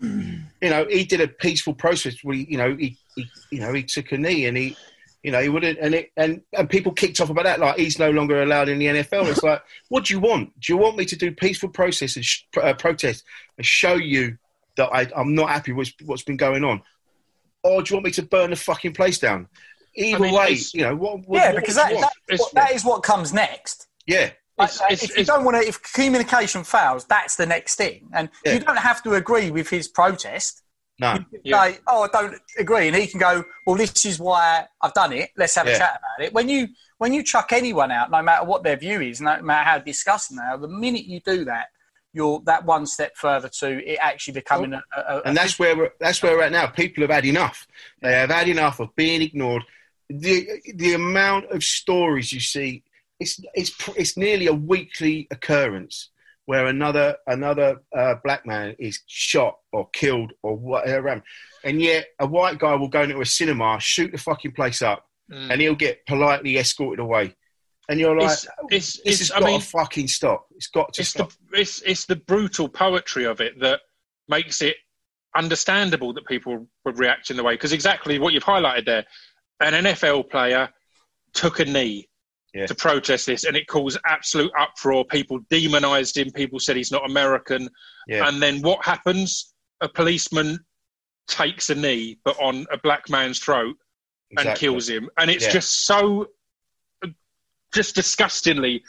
[0.61, 2.17] You know, he did a peaceful process.
[2.23, 4.77] Where he, you know, he, he you know he took a knee and he,
[5.23, 7.99] you know, he wouldn't and it and and people kicked off about that like he's
[7.99, 9.27] no longer allowed in the NFL.
[9.29, 10.53] It's like, what do you want?
[10.61, 13.25] Do you want me to do peaceful process and sh- uh, protest
[13.57, 14.37] and show you
[14.77, 16.83] that I, I'm not happy with what's been going on,
[17.63, 19.49] or do you want me to burn the fucking place down?
[19.97, 21.27] Either mean, way, you know what?
[21.27, 23.89] what Yeah, what because that, that, It's- that is what comes next.
[24.07, 24.31] yeah.
[24.59, 28.29] It's- it's- if you don't want to, if communication fails, that's the next thing, and
[28.45, 28.53] Yeah.
[28.55, 30.63] you don't have to agree with his protest.
[30.99, 31.15] No.
[31.33, 31.65] You Yeah.
[31.65, 35.15] say, "Oh, I don't agree," and he can go, "Well, this is why I've done
[35.15, 35.31] it.
[35.35, 35.77] Let's have Yeah.
[35.77, 36.69] a chat about it." When you
[36.99, 40.37] when you chuck anyone out, no matter what their view is, no matter how disgusting
[40.37, 41.69] they are, the minute you do that,
[42.13, 45.77] you're that one step further to it actually becoming a, a, a and that's where
[45.77, 46.67] we're, that's where we're at now.
[46.67, 47.67] People have had enough.
[48.03, 49.63] They have had enough of being ignored.
[50.09, 52.83] The the amount of stories you see,
[53.21, 56.11] it's it's it's nearly a weekly occurrence
[56.47, 61.23] where another another uh, black man is shot or killed or whatever,
[61.63, 65.07] and yet a white guy will go into a cinema, shoot the fucking place up,
[65.31, 65.49] Mm.
[65.53, 67.37] and he'll get politely escorted away.
[67.91, 70.47] And you're like, It's- it's- this it's- has I got mean- to fucking stop.
[70.57, 71.33] It's got to it's the stop.
[71.53, 73.81] it's it's the brutal poetry of it that
[74.29, 74.77] makes it
[75.37, 79.05] understandable that people would react in the way because exactly what you've highlighted there
[79.61, 80.69] an NFL player
[81.33, 82.09] took a knee
[82.55, 82.67] Yeah.
[82.67, 87.09] to protest this and it caused absolute uproar people demonized him people said he's not
[87.09, 87.69] American
[88.09, 88.27] Yeah.
[88.29, 90.59] and then what happens a policeman
[91.29, 93.77] takes a knee but on a black man's throat
[94.37, 95.53] and kills him and it's Yeah.
[95.53, 96.27] just so
[97.73, 98.83] just disgustingly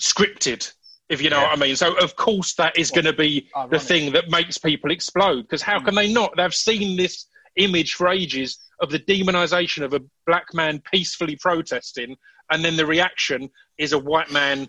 [0.00, 0.72] scripted
[1.08, 1.50] if you know Yeah.
[1.50, 4.58] what i mean so of course that is going to be the thing that makes
[4.58, 6.14] people explode because how can they mm.
[6.14, 11.36] not they've seen this image for ages of the demonization of a black man peacefully
[11.36, 12.16] protesting
[12.50, 13.48] and then the reaction
[13.78, 14.68] is a white man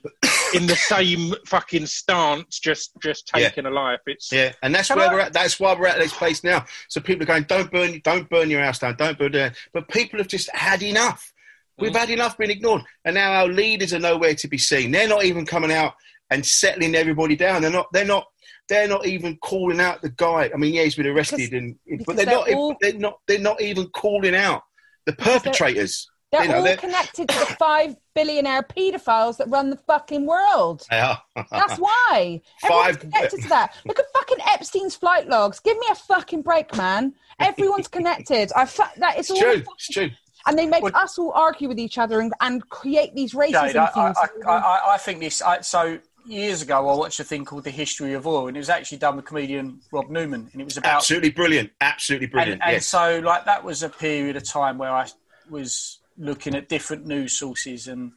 [0.54, 3.50] in the same fucking stance just just Yeah.
[3.50, 5.34] taking a life it's Yeah, and that's where I- we're at.
[5.34, 6.66] That's why we're at this place now.
[6.88, 9.90] So people are going, "Don't burn, don't burn your house down, don't burn it." But
[9.90, 11.34] people have just had enough.
[11.78, 11.98] We've Mm.
[12.00, 14.92] had enough being ignored, and now our leaders are nowhere to be seen.
[14.92, 15.94] They're not even coming out
[16.30, 17.62] and settling everybody down.
[17.62, 17.88] They're not.
[17.92, 18.26] They're not.
[18.68, 20.50] They're not even calling out the guy.
[20.54, 22.48] I mean, yeah, he's been arrested, and because but they're, they're not.
[22.48, 23.20] even- all- they're not.
[23.28, 24.64] They're not even calling out
[25.06, 26.10] the they're- perpetrators.
[26.32, 30.26] They're You know, all they're- connected to the five billionaire paedophiles that run the fucking
[30.26, 30.84] world.
[30.90, 31.22] They are.
[31.52, 32.42] That's why.
[32.64, 33.76] Everyone's Five- connected to that.
[33.86, 35.60] Look at fucking Epstein's flight logs.
[35.60, 37.14] Give me a fucking break, man.
[37.40, 38.52] Everyone's connected.
[38.56, 39.64] I fa- that it's It's all true.
[39.76, 40.10] It's true.
[40.48, 43.68] And they make Well- us all argue with each other and, and create these racism
[43.68, 44.18] Jade, I, things.
[44.46, 45.42] I, I, I, I think this.
[45.42, 48.60] I, so years ago, I watched a thing called The History of Oil, and it
[48.60, 51.72] was actually done with comedian Rob Newman, and it was about Absolutely brilliant.
[51.82, 52.62] Absolutely brilliant.
[52.62, 52.88] and, and yes.
[52.88, 55.08] so like that was a period of time where I
[55.50, 58.12] was looking at different news sources and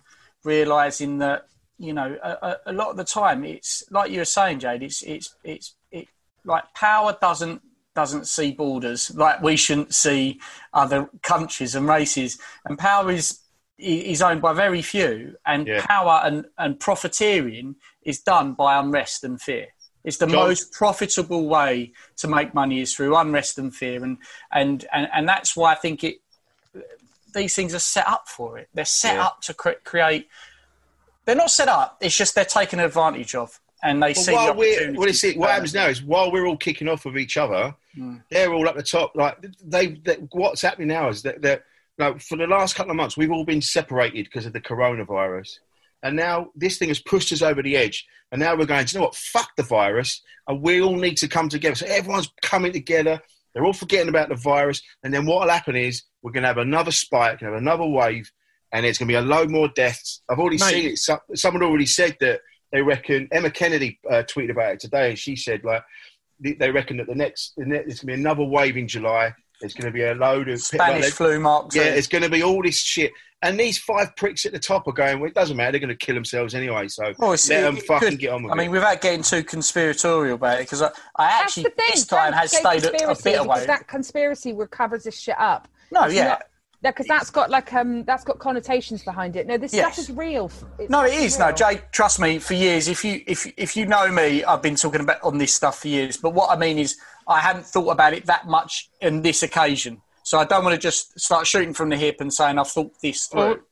[0.45, 1.49] realizing that
[1.79, 4.83] you know a, a, a lot of the time it's like you were saying, Jade.
[4.83, 6.09] It's it's it's it
[6.45, 7.63] like power doesn't
[7.99, 10.39] doesn't see borders like we shouldn't see
[10.73, 12.39] other countries and races.
[12.65, 13.41] And power is
[13.77, 15.85] is owned by very few and Yeah.
[15.87, 17.67] power and, and profiteering
[18.11, 19.67] is done by unrest and fear.
[20.05, 24.17] It's the John- most profitable way to make money is through unrest and fear and
[24.61, 26.17] and and, and that's why i think it
[27.39, 28.67] these things are set up for it.
[28.75, 29.27] They're set Yeah.
[29.27, 30.25] up to cre- create
[31.25, 33.49] they're not set up it's just they're taken advantage of
[33.83, 36.03] and they Well, see while the we're, opportunity well, it's it, what happens now is
[36.03, 38.17] while we're all kicking off with each other, Hmm.
[38.31, 39.13] they're all up the top.
[39.17, 41.65] Like they, they what's happening now is that they're
[41.99, 45.59] like for the last couple of months we've all been separated because of the coronavirus,
[46.03, 48.07] and now this thing has pushed us over the edge.
[48.31, 49.15] And now we're going, "Do you know what?
[49.17, 51.75] Fuck the virus, and we all need to come together.
[51.75, 53.21] So everyone's coming together.
[53.55, 56.49] They're all forgetting about the virus, and then what will happen is we're going to
[56.49, 58.31] have another spike, have another wave,
[58.71, 60.21] and there's going to be a load more deaths.
[60.29, 60.71] I've already Mate.
[60.71, 60.99] seen it.
[60.99, 62.43] So, someone already said that
[62.73, 65.83] they reckon Emma Kennedy uh, tweeted about it today, and she said like
[66.41, 68.87] they- they reckon that the next the next- there's going to be another wave in
[68.89, 69.33] July.
[69.61, 71.75] There's going to be a load of spanish like, flu marks.
[71.75, 73.11] yeah, it's going to be all this shit.
[73.43, 75.19] And these five pricks at the top are going.
[75.21, 75.73] Well, it doesn't matter.
[75.73, 76.89] They're going to kill themselves anyway.
[76.89, 78.55] So it's- let them fucking could- get on with it.
[78.55, 81.73] I mean, without getting too conspiratorial about it, because I, I actually thing.
[81.91, 83.67] this time Don't has say stayed a, a conspiracy bit because away.
[83.67, 85.67] That conspiracy where covers this shit up.
[85.91, 86.29] No, It's yeah.
[86.29, 86.43] not-
[86.83, 89.47] because that's got like um that's got connotations behind it.
[89.47, 89.95] No, this Yes.
[89.95, 90.51] stuff is real.
[90.79, 91.39] It's No, it is.
[91.39, 91.57] No, real.
[91.57, 92.39] Jay, trust me.
[92.39, 95.55] For years, if you if if you know me, I've been talking about on this
[95.55, 96.17] stuff for years.
[96.17, 100.03] But what I mean is, I hadn't thought about it that much in this occasion.
[100.23, 102.93] So I don't want to just start shooting from the hip and saying I've thought
[103.03, 103.63] this through.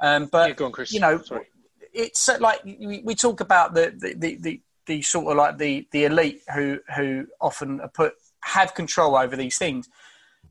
[0.00, 0.92] Um, but Yeah, go on, Chris.
[0.92, 1.46] you know, Sorry.
[1.92, 5.58] it's uh, like we, we talk about the the, the, the the sort of like
[5.58, 9.88] the the elite who who often are put have control over these things.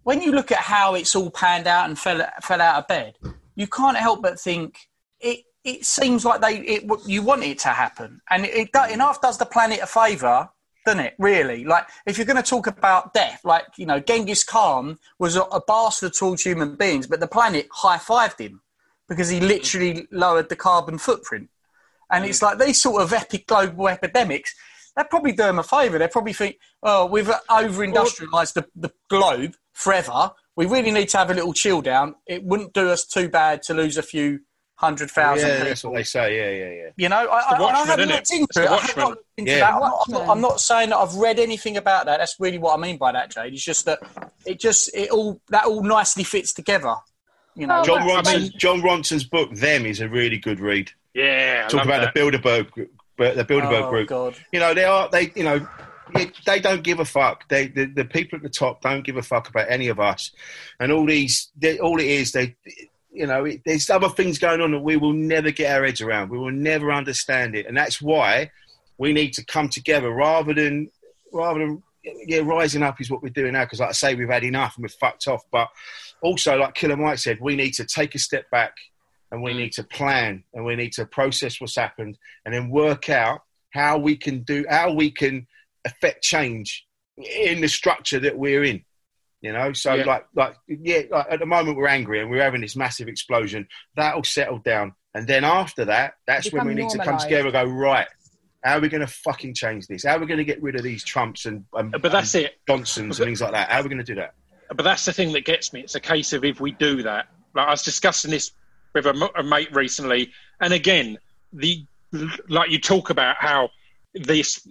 [0.03, 3.15] When you look at how it's all panned out and fell fell out of bed,
[3.55, 4.77] you can't help but think
[5.19, 5.41] it.
[5.63, 9.37] It seems like they it, you want it to happen, and it, it enough does
[9.37, 10.49] the planet a favour,
[10.87, 11.13] doesn't it?
[11.19, 15.35] Really, like if you're going to talk about death, like you know, Genghis Khan was
[15.35, 18.61] a, a bastard towards human beings, but the planet high fived him
[19.07, 19.47] because he mm-hmm.
[19.47, 21.49] literally lowered the carbon footprint.
[22.09, 22.43] And it's mm.
[22.43, 24.55] like these sort of epic global epidemics,
[24.95, 25.97] they probably do them a favour.
[25.97, 30.31] They probably think, oh, we've over industrialised the, the globe forever.
[30.55, 32.15] We really need to have a little chill down.
[32.27, 34.41] It wouldn't do us too bad to lose a few
[34.75, 35.67] hundred oh, thousand yeah, people.
[35.69, 36.37] that's what they say.
[36.37, 36.89] Yeah, yeah, yeah.
[36.97, 38.57] You know, I, I, I haven't looked into it.
[38.57, 38.97] I have Watchmen.
[39.03, 39.59] not looked into Yeah.
[39.59, 39.73] that.
[39.73, 42.17] I'm not, I'm, not, I'm not saying that I've read anything about that.
[42.17, 43.53] That's really what I mean by that, Jade.
[43.53, 43.99] It's just that
[44.45, 46.95] it just it all that all nicely fits together.
[47.55, 50.91] You know, Oh, Jon Well, Ronson, Jon Ronson's book "Them" is a really good read.
[51.13, 52.13] Yeah, I Talk love about that.
[52.13, 54.07] the Bilderberg, group- the Bilderberg oh group.
[54.07, 54.35] god.
[54.51, 55.67] you know they are they you know
[56.15, 59.17] it, they don't give a fuck they the, the people at the top don't give
[59.17, 60.31] a fuck about any of us
[60.79, 62.55] and all these they, all it is they
[63.11, 66.01] you know, it, there's other things going on that we will never get our heads
[66.01, 66.29] around.
[66.29, 68.49] We will never understand it, and that's why
[68.97, 70.89] we need to come together rather than
[71.33, 73.65] rather than yeah, rising up is what we're doing now.
[73.65, 75.43] Because like I say, we've had enough and we're fucked off.
[75.51, 75.69] But
[76.21, 78.73] also, like Killer Mike said, we need to take a step back
[79.31, 83.09] and we need to plan and we need to process what's happened and then work
[83.09, 83.41] out
[83.71, 85.47] how we can do how we can
[85.85, 86.85] affect change
[87.17, 88.83] in the structure that we're in.
[89.41, 90.05] You know, so Yeah.
[90.05, 93.67] like, like, yeah, like at the moment we're angry and we're having this massive explosion.
[93.95, 97.53] That'll settle down, and then after that, that's when we need to come together and
[97.53, 98.07] go right.
[98.63, 100.03] How are we going to fucking change this?
[100.05, 102.45] How are we going to get rid of these Trumps and, and But that's and
[102.45, 102.59] it.
[102.67, 103.69] Johnsons and things like that?
[103.71, 104.35] How are we going to do that?
[104.75, 105.79] But that's the thing that gets me.
[105.81, 107.25] It's a case of if we do that.
[107.55, 108.51] Like I was discussing this
[108.93, 111.17] with a, a mate recently, and again,
[111.51, 111.83] the
[112.47, 113.71] like you talk about how
[114.13, 114.67] this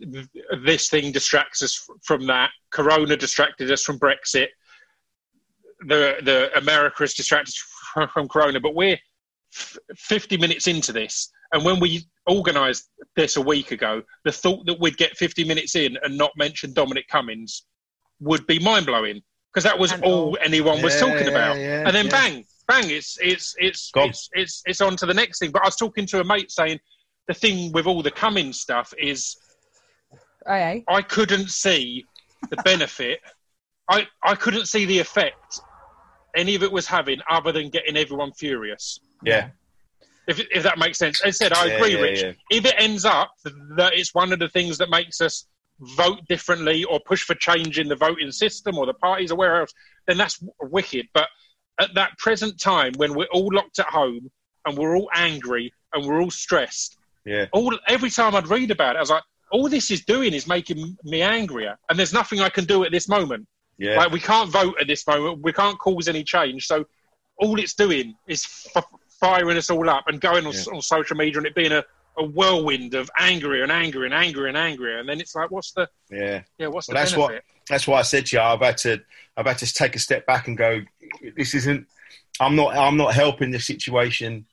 [0.64, 2.50] this thing distracts us from that.
[2.70, 4.48] Corona distracted us from Brexit.
[5.86, 7.64] The the America has distracted us
[7.94, 8.98] from, from Corona, but we're
[9.54, 14.66] f- fifty minutes into this, and when we organised this a week ago, the thought
[14.66, 17.62] that we'd get fifty minutes in and not mention Dominic Cummings
[18.20, 19.22] would be mind blowing
[19.52, 20.38] because that was And all all.
[20.42, 21.56] anyone was Yeah, talking yeah, about.
[21.56, 22.10] yeah, and then yeah.
[22.10, 25.50] bang, bang, it's it's it's it's, it's it's on to the next thing.
[25.50, 26.78] But I was talking to a mate saying
[27.30, 29.36] the thing with all the coming stuff is
[30.48, 32.04] Aye, I couldn't see
[32.50, 33.20] the benefit.
[33.88, 35.60] I I couldn't see the effect
[36.34, 38.98] any of it was having other than getting everyone furious.
[39.24, 39.50] Yeah,
[40.26, 41.20] If, if that makes sense.
[41.24, 42.22] As I said, I Yeah, agree, yeah, Rich.
[42.22, 42.32] yeah.
[42.58, 43.30] If it ends up
[43.76, 45.46] that it's one of the things that makes us
[45.96, 49.60] vote differently or push for change in the voting system or the parties or where
[49.60, 49.72] else,
[50.08, 51.06] then that's wicked.
[51.14, 51.28] But
[51.80, 54.30] at that present time, when we're all locked at home
[54.66, 58.96] and we're all angry and we're all stressed, yeah, all every time I'd read about
[58.96, 62.40] it, I was like, all this is doing is making me angrier, and there's nothing
[62.40, 63.46] I can do at this moment.
[63.78, 63.96] yeah.
[63.96, 65.40] Like we can't vote at this moment.
[65.42, 66.66] We can't cause any change.
[66.66, 66.84] So
[67.38, 68.46] all it's doing is
[68.76, 68.84] f-
[69.20, 70.72] firing us all up and going on, Yeah.
[70.74, 71.82] on social media and it being a,
[72.18, 74.98] a whirlwind of angrier and angrier and angrier and angrier.
[74.98, 76.42] And then it's like, what's the yeah.
[76.58, 76.66] yeah?
[76.68, 77.34] What's the that's benefit?
[77.36, 78.42] what that's why I said to you.
[78.42, 79.00] I've had to
[79.36, 80.80] I've had to take a step back and go.
[81.36, 81.86] This isn't.
[82.38, 82.76] I'm not.
[82.76, 84.46] I'm not helping the situation.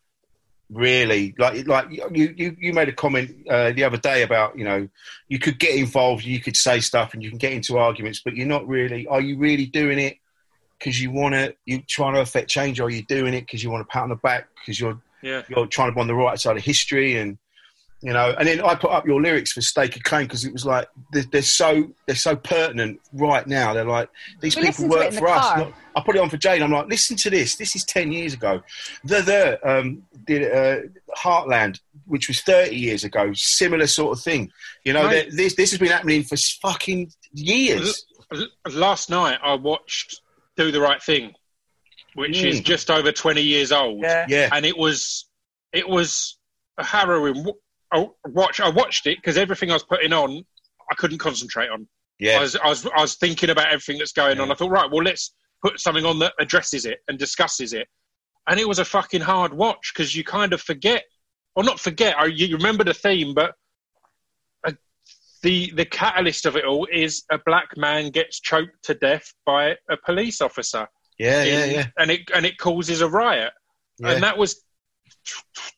[0.70, 4.65] Really, like like you you you made a comment uh, the other day about you
[4.65, 4.89] know
[5.30, 8.36] you could get involved, you could say stuff, and you can get into arguments, but
[8.36, 9.07] you're not really.
[9.07, 10.18] Are you really doing it
[10.78, 11.55] because you want to?
[11.65, 14.03] You trying to affect change, or are you doing it because you want to pat
[14.03, 16.63] on the back because you're Yeah, you're trying to be on the right side of
[16.63, 17.38] history and
[18.02, 20.54] you know and then i put up your lyrics for stake a claim because it
[20.54, 24.08] was like they're, they're so they're so pertinent right now they're like
[24.39, 25.58] these We people listened to it work for us car.
[25.58, 28.12] Not- i put it on for jane i'm like listen to this this is 10
[28.12, 28.62] years ago
[29.04, 30.88] the the um did uh,
[31.18, 34.52] heartland which was 30 years ago similar sort of thing
[34.84, 35.28] you know Right.
[35.32, 38.06] this this has been happening for fucking years
[38.74, 40.22] last night I watched
[40.56, 41.34] Do the Right Thing,
[42.16, 42.66] which is Mm.
[42.66, 44.02] just over 20 years old.
[44.02, 44.26] Yeah.
[44.28, 45.26] yeah and it was
[45.72, 46.38] it was
[46.78, 47.58] a harrowing w-
[47.92, 48.60] I watch.
[48.60, 50.44] I watched it because everything I was putting on,
[50.92, 51.82] I couldn't concentrate on.
[51.82, 51.86] I
[52.20, 54.52] yeah was, I was I was thinking about everything that's going on.
[54.52, 55.34] I thought, right, well, let's
[55.64, 57.88] put something on that addresses it and discusses it.
[58.50, 61.04] And it was a fucking hard watch because you kind of forget,
[61.56, 62.16] or not forget.
[62.18, 63.54] I- You remember the theme, but
[64.68, 64.72] uh,
[65.44, 69.76] the the catalyst of it all is a black man gets choked to death by
[69.90, 70.88] a police officer.
[71.20, 73.54] yeah yeah in- yeah and it and it causes a riot
[74.00, 74.12] Yeah.
[74.12, 74.64] and that was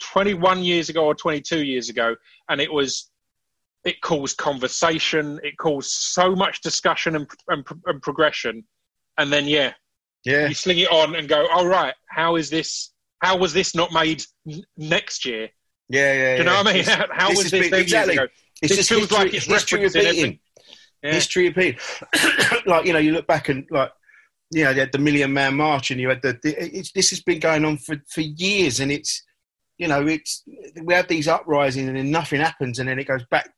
[0.01, 2.15] 21 years ago or 22 years ago
[2.49, 3.09] and it was
[3.85, 8.63] it caused conversation it caused so much discussion and, and, and progression
[9.17, 9.73] and then yeah
[10.25, 13.73] yeah you sling it on and go all right how is this how was this
[13.75, 15.49] not made n- next year
[15.89, 16.57] yeah yeah do you know yeah.
[16.57, 18.15] what i mean This- how, this was this been- exactly.
[18.15, 20.39] years ago it's This just feels history, like it's history referencing repeating
[21.03, 21.13] yeah.
[21.13, 21.79] history repeat.
[22.65, 23.89] like you know, you look back and like
[24.51, 26.39] you know, you had the Million Man March, and you had the.
[26.41, 29.23] the it's, this has been going on for for years, and it's
[29.77, 30.43] you know, it's
[30.83, 33.49] we have these uprisings, and then nothing happens, and then it goes back.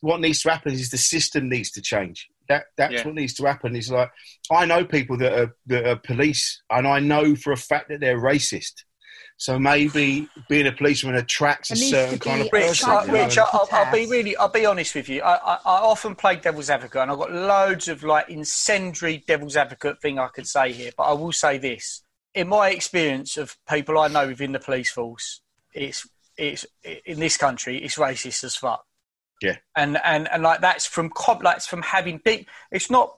[0.00, 2.28] What needs to happen is the system needs to change.
[2.48, 3.04] That that's Yeah.
[3.04, 3.74] what needs to happen.
[3.74, 4.10] Is like
[4.50, 8.00] I know people that are that are police, and I know for a fact that
[8.00, 8.84] they're racist.
[9.36, 12.90] So maybe being a policeman attracts a certain kind of a Rich, person.
[12.90, 13.24] I, you know?
[13.24, 15.22] Rich, I'll, I'll be really, I'll be honest with you.
[15.22, 19.56] I, I, I often play devil's advocate, and I've got loads of like incendiary devil's
[19.56, 20.92] advocate thing I could say here.
[20.96, 24.90] But I will say this: in my experience of people I know within the police
[24.90, 25.40] force,
[25.72, 26.08] it's
[26.38, 26.64] it's
[27.04, 28.84] in this country, it's racist as fuck.
[29.42, 29.56] Yeah.
[29.76, 32.48] and and and like that's from com- like it's from having deep.
[32.70, 33.16] It's not.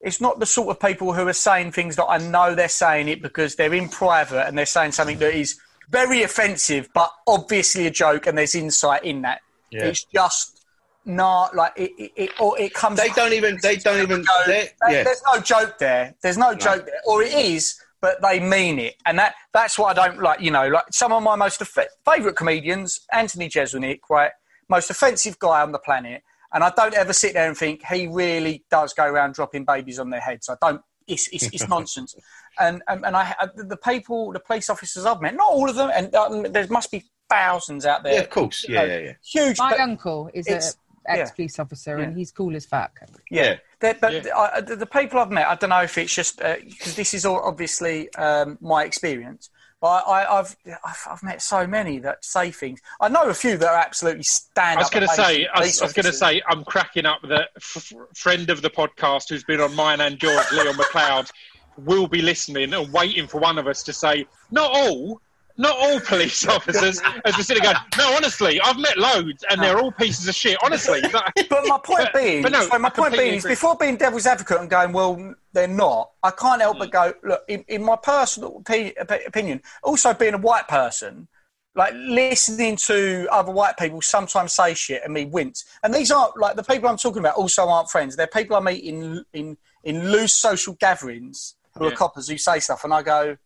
[0.00, 3.08] It's not the sort of people who are saying things that I know they're saying
[3.08, 7.86] it because they're in private and they're saying something that is very offensive, but obviously
[7.86, 9.40] a joke, and there's insight in that.
[9.70, 9.86] Yeah.
[9.86, 10.64] It's just
[11.04, 11.90] not like it.
[11.98, 12.98] It, it, or it comes.
[12.98, 13.58] They don't even.
[13.62, 14.22] They don't even.
[14.22, 15.04] go, Yeah.
[15.04, 16.14] There's no joke there.
[16.22, 19.96] There's no joke there, or it is, but they mean it, and that that's what
[19.98, 20.40] I don't like.
[20.40, 24.32] You know, like some of my most offe- favourite comedians, Anthony Jeselnik, right,
[24.68, 26.22] most offensive guy on the planet,
[26.52, 29.98] and I don't ever sit there and think he really does go around dropping babies
[29.98, 30.48] on their heads.
[30.48, 30.82] I don't.
[31.06, 32.14] It's it's, it's nonsense.
[32.58, 35.90] And, and and I the people, the police officers I've met, not all of them,
[35.94, 38.14] and um, there must be thousands out there.
[38.14, 38.66] Yeah, of course.
[38.68, 39.12] Yeah, know, yeah, yeah.
[39.24, 39.58] Huge.
[39.58, 40.60] My uncle is an
[41.06, 43.00] ex police officer, and he's cool as fuck.
[43.30, 46.38] Yeah, They're- but I, the, the people I've met, I don't know if it's just
[46.38, 49.50] because this is all obviously um, my experience.
[49.82, 52.80] I, I, I've, I've I've met so many that say things.
[53.00, 54.78] I know a few that are absolutely stand.
[54.78, 57.48] I was going to say, I was, was going to say, I'm cracking up that
[57.56, 61.30] f- friend of the podcast who's been on mine and yours, Leon McLeod,
[61.78, 65.20] will be listening and waiting for one of us to say, not all,
[65.60, 67.00] not all police officers.
[67.24, 70.56] As we're sitting going, no, honestly, I've met loads and they're all pieces of shit.
[70.64, 73.76] Honestly, but, But my point But- being, but no, so my point being is, before
[73.76, 76.10] being devil's advocate and going, well, they're not.
[76.22, 80.34] I can't help but go, look, in, in my personal opi- opi- opinion, also being
[80.34, 81.28] a white person,
[81.74, 85.64] like listening to other white people sometimes say shit and me wince.
[85.82, 87.36] And these aren't like the people I'm talking about.
[87.36, 88.16] Also, aren't friends.
[88.16, 92.58] They're people I meet in in in loose social gatherings who are coppers who say
[92.60, 93.36] stuff, and I go,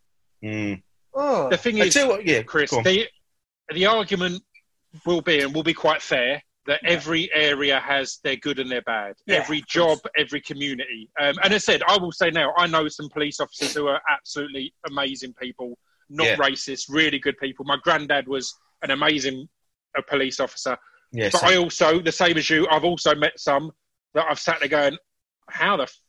[0.42, 0.82] Mm.
[1.14, 3.06] Oh, the thing is, what, yeah, Chris, the
[3.72, 4.42] the argument
[5.06, 8.82] will be and will be quite fair that every area has their good and their
[8.82, 9.14] bad.
[9.26, 11.10] Yeah, every job, every community.
[11.20, 13.86] Um, and as I said, I will say now, I know some police officers who
[13.86, 16.36] are absolutely amazing people, not Yeah.
[16.36, 17.66] racist, really good people.
[17.66, 19.46] My granddad was an amazing
[19.96, 20.78] uh, police officer.
[21.12, 23.70] Yeah, But so- I also, the same as you, I've also met some
[24.14, 24.96] that I've sat there going,
[25.50, 26.00] how the, f- the f-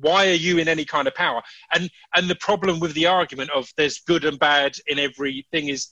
[0.00, 1.42] why are you in any kind of power?
[1.72, 5.88] And and the problem with the argument of there's good and bad in everything is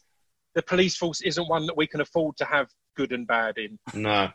[0.55, 3.79] the police force isn't one that we can afford to have good and bad in.
[3.95, 4.29] no.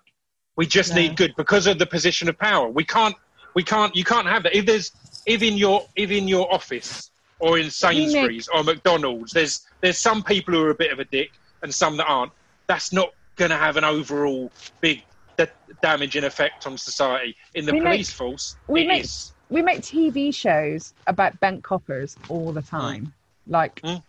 [0.55, 1.01] We just No.
[1.01, 2.69] need good because of the position of power.
[2.69, 3.15] We can't
[3.55, 4.55] we can't you can't have that.
[4.55, 4.91] If there's
[5.25, 10.23] if in your if in your office or in Sainsbury's or McDonald's, there's there's some
[10.23, 11.29] people who are a bit of a dick
[11.61, 12.31] and some that aren't.
[12.67, 15.01] That's not going to have an overall big
[15.37, 15.45] da-
[15.81, 17.35] damaging effect on society.
[17.55, 19.31] In the We make- police force, we make- is.
[19.49, 23.13] We make TV shows about bent coppers all the time.
[23.45, 24.01] Like, Mm.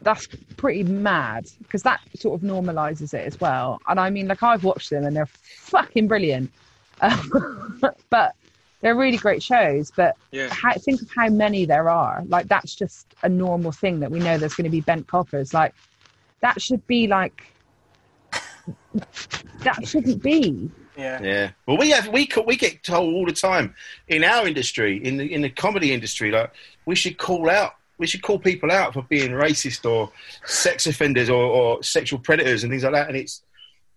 [0.00, 3.80] that's pretty mad because that sort of normalizes it as well.
[3.86, 6.50] And I mean, like, I've watched them and they're fucking brilliant.
[7.00, 7.78] Um,
[8.10, 8.34] but
[8.80, 9.92] they're really great shows.
[9.94, 10.48] But Yeah.
[10.50, 12.24] how, think of how many there are.
[12.26, 15.54] Like, that's just a normal thing that we know there's going to be bent coppers.
[15.54, 15.74] Like,
[16.40, 17.44] that should be like,
[19.64, 20.70] that shouldn't be.
[20.96, 21.20] yeah.
[21.22, 21.50] Yeah.
[21.66, 23.74] Well, we have we co- we get told all the time
[24.08, 26.52] in our industry, in the in the comedy industry, like
[26.86, 30.10] we should call out, we should call people out for being racist or
[30.44, 33.08] sex offenders or, or sexual predators and things like that.
[33.08, 33.42] And it's,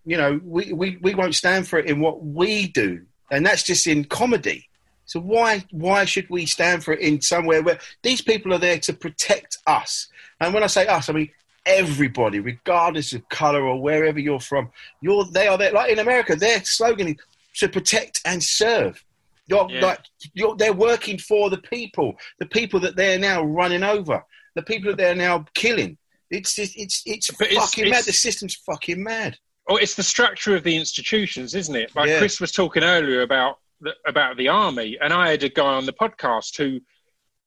[0.05, 3.01] you know, we, we we won't stand for it in what we do,
[3.31, 4.69] and that's just in comedy.
[5.05, 8.79] So why why should we stand for it in somewhere where these people are there
[8.79, 10.07] to protect us?
[10.39, 11.29] And when I say us, I mean
[11.65, 14.71] everybody, regardless of color or wherever you're from.
[15.01, 15.71] You're they are there.
[15.71, 17.15] Like in America, their slogan is
[17.59, 19.03] to protect and serve.
[19.47, 19.85] You're Yeah.
[19.85, 19.99] like
[20.33, 24.23] you're, they're working for the people, the people that they're now running over,
[24.55, 25.97] the people that they're now killing.
[26.31, 28.05] It's just, it's it's But fucking it's- mad.
[28.05, 29.37] The system's fucking mad.
[29.67, 31.95] Oh, it's the structure of the institutions, isn't it?
[31.95, 32.19] Like Yeah.
[32.19, 35.85] Chris was talking earlier about the, about the army, and I had a guy on
[35.85, 36.79] the podcast who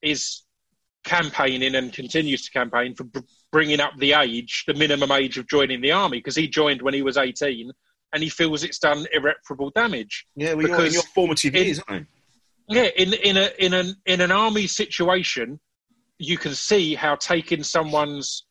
[0.03, 0.43] is
[1.05, 3.05] campaigning and continues to campaign for
[3.51, 6.95] bringing up the age, the minimum age of joining the army, because he joined when
[6.95, 7.71] he was eighteen,
[8.13, 10.27] and he feels it's done irreparable damage.
[10.37, 12.09] Yeah, well, you're in your formative it- years, aren't
[12.69, 15.59] Yeah, in in a in an in an army situation,
[16.19, 18.45] you can see how taking someone's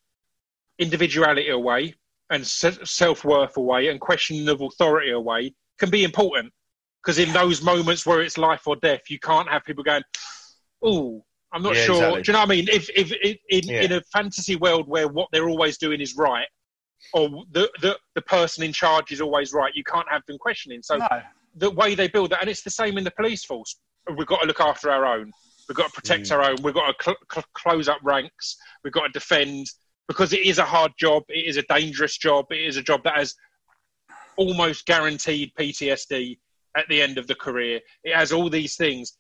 [0.80, 1.96] individuality away
[2.30, 6.54] and self worth away and questioning of authority away can be important.
[7.02, 10.04] Because in those moments where it's life or death, you can't have people going,
[10.82, 11.26] "Oh,
[11.58, 12.22] I'm not Yeah, sure." exactly.
[12.22, 12.68] Do you know what I mean?
[12.72, 13.82] If if, if in, Yeah.
[13.82, 16.48] in a fantasy world where what they're always doing is right,
[17.14, 20.82] or the, the the person in charge is always right, you can't have them questioning.
[20.84, 21.08] So No.
[21.56, 23.76] the way they build that, and it's the same in the police force.
[24.16, 25.32] We've got to look after our own.
[25.68, 26.32] We've got to protect Mm.
[26.36, 26.56] our own.
[26.62, 28.56] We've got to cl- cl- close up ranks.
[28.84, 29.66] We've got to defend
[30.08, 31.24] because it is a hard job.
[31.28, 32.46] It is a dangerous job.
[32.52, 33.36] It is a job that has
[34.38, 36.38] almost guaranteed PTSD
[36.76, 37.82] at the end of the career.
[38.04, 39.18] It has all these things,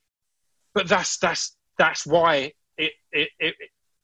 [0.75, 3.55] but that's that's that's why it it it,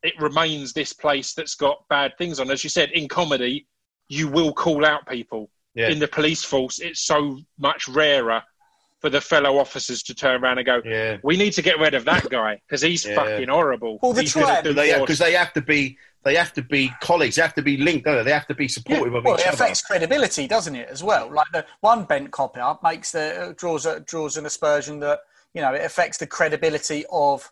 [0.03, 2.49] it remains this place that's got bad things on.
[2.51, 3.67] As you said, in comedy,
[4.09, 5.89] you will call out people Yeah.
[5.89, 8.43] in the police force, it's so much rarer
[8.99, 11.17] for the fellow officers to turn around and go, Yeah.
[11.23, 13.15] "We need to get rid of that guy because he's Yeah.
[13.15, 16.53] fucking horrible." Well, the He's tribe- do They because they have to be they have
[16.53, 17.35] to be colleagues.
[17.35, 18.05] They have to be linked.
[18.05, 18.23] Don't they?
[18.23, 19.55] they have to be supportive of Well, each it other.
[19.55, 21.29] affects credibility, doesn't it, as well?
[21.29, 25.19] Like the one bent cop up makes the uh, draws a, draws an aspersion that
[25.53, 27.51] you know it affects the credibility of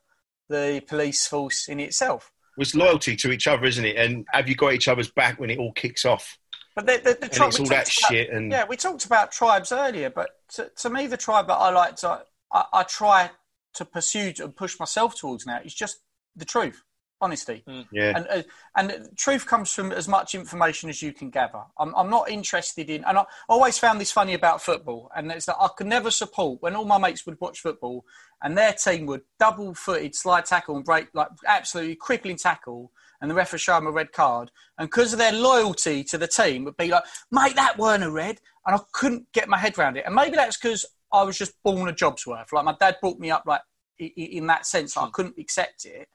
[0.52, 2.32] the police force in itself.
[2.58, 3.96] It's loyalty to each other, isn't it?
[3.96, 6.38] And have you got each other's back when it all kicks off?
[6.76, 9.32] But the, the, the And it's all that about- shit and Yeah, we talked about
[9.32, 13.32] tribes earlier, but to, to me, the tribe that I like to, I, I try
[13.76, 15.98] to pursue and push myself towards now is just
[16.36, 16.84] the truth,
[17.22, 17.64] honesty.
[17.92, 18.14] yeah.
[18.16, 18.44] And, uh,
[18.76, 21.62] and truth comes from as much information as you can gather.
[21.78, 25.46] I'm, I'm not interested in, and I always found this funny about football, and it's
[25.46, 28.06] that I could never support when all my mates would watch football
[28.44, 32.92] and their team would double footed slide tackle and break, like absolutely crippling tackle,
[33.22, 34.50] and the ref would show them a red card.
[34.80, 38.10] And because of their loyalty to the team, would be like, mate, that weren't a
[38.10, 38.40] red.
[38.66, 40.06] And I couldn't get my head around it.
[40.08, 42.52] And maybe that's because I was just born a job's worth.
[42.52, 43.62] Like my dad brought me up like
[44.00, 46.08] i- i- in that sense, like I couldn't accept it.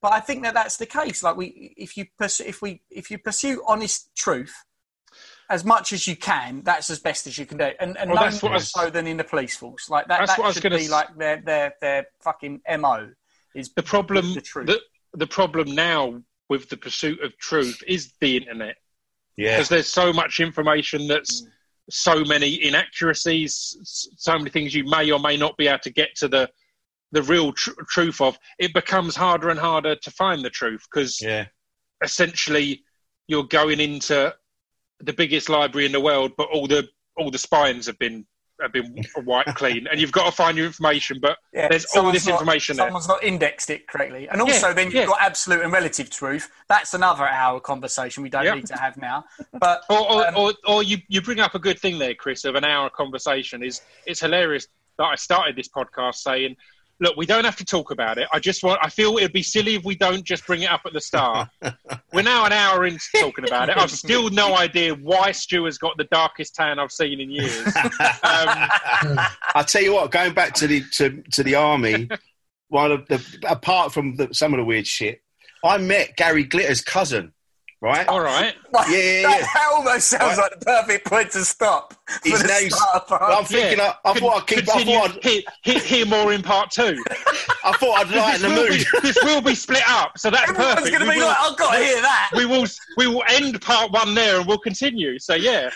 [0.00, 1.22] But I think that that's the case.
[1.22, 4.54] Like we, if you pursue, if we, if you pursue honest truth
[5.50, 7.70] as much as you can, that's as best as you can do.
[7.80, 9.90] And, and Well, no that's what I more so than in the police force.
[9.90, 12.60] Like that, That's that what I was should be s- like their their their fucking
[12.78, 13.10] mo.
[13.54, 14.66] Is The problem, the truth.
[14.66, 14.80] the,
[15.14, 18.76] the problem now with the pursuit of truth is the internet.
[19.36, 19.56] Yeah.
[19.56, 21.48] because there's so much information that's mm.
[21.90, 23.76] so many inaccuracies,
[24.16, 26.50] so many things you may or may not be able to get to the
[27.12, 28.38] the real tr- truth of.
[28.58, 31.46] It becomes harder and harder to find the truth because Yeah.
[32.02, 32.84] essentially
[33.26, 34.34] you're going into
[35.00, 38.26] the biggest library in the world, but all the all the spines have been
[38.60, 41.18] have been wiped clean, and you've got to find your information.
[41.20, 42.86] But Yeah, there's all someone's this not- information there.
[42.86, 45.06] Someone's not indexed it correctly, and also Yeah, then you've yeah.
[45.06, 46.50] got absolute and relative truth.
[46.68, 48.54] That's another hour conversation we don't Yep.
[48.56, 49.24] need to have now.
[49.52, 52.44] But Or, or, um, or, or you, you bring up a good thing there, Chris,
[52.44, 53.62] of an hour conversation.
[53.62, 54.66] Is It's hilarious
[54.98, 56.56] that I started this podcast saying,
[57.00, 58.28] look, we don't have to talk about it.
[58.32, 60.70] I just want, I feel it would be silly if we don't just bring it
[60.70, 61.48] up at the start.
[62.12, 63.76] We're now an hour into talking about it.
[63.76, 67.74] I've still no idea why Stu has got the darkest tan I've seen in years.
[68.22, 69.18] Um,
[69.54, 72.08] I tell you what, going back to the to, to the army,
[72.68, 75.22] one of the apart from the, some of the weird shit,
[75.64, 77.32] I met Gary Glitter's cousin,
[77.80, 78.06] right?
[78.08, 78.54] all right.
[78.90, 79.46] Yeah, yeah, that, yeah.
[79.54, 80.50] that almost sounds Right.
[80.52, 81.94] like the perfect point to stop.
[82.22, 82.74] His name's.
[82.76, 83.80] start Well, I'm thinking.
[83.80, 84.58] I, I thought I'd keep.
[84.58, 87.02] I Continue, thought I'd, hear, hear, hear more in part two.
[87.64, 88.86] I thought I'd lighten this, the will mood.
[88.92, 90.96] be, this will be split up, so that's Everyone's perfect.
[90.98, 92.30] going to be will- like, I've got to hear that.
[92.36, 92.66] we will
[92.98, 95.18] we will end part one there and we'll continue.
[95.18, 95.70] So yeah.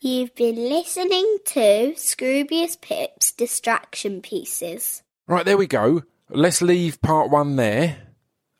[0.00, 5.02] You've been listening to Scroobius Pip's Distraction Pieces.
[5.26, 6.04] Right, there we go.
[6.30, 7.96] Let's leave part one there.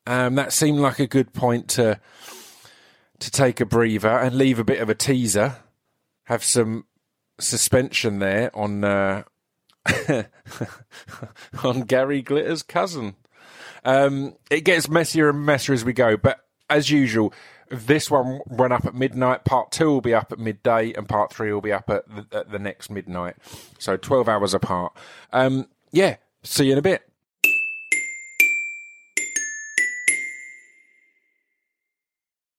[0.05, 2.01] Um, that seemed like a good point to
[3.21, 5.59] to take a breather and leave a bit of a teaser.
[6.25, 6.87] Have some
[7.39, 9.23] suspension there on uh,
[11.63, 13.15] on Gary Glitter's cousin.
[13.85, 17.33] Um, it gets messier and messier as we go, but as usual,
[17.71, 19.45] this one went up at midnight.
[19.45, 22.27] Part two will be up at midday, and part three will be up at the,
[22.37, 23.37] at the next midnight.
[23.79, 24.93] So twelve hours apart.
[25.33, 27.08] Um, yeah, see you in a bit.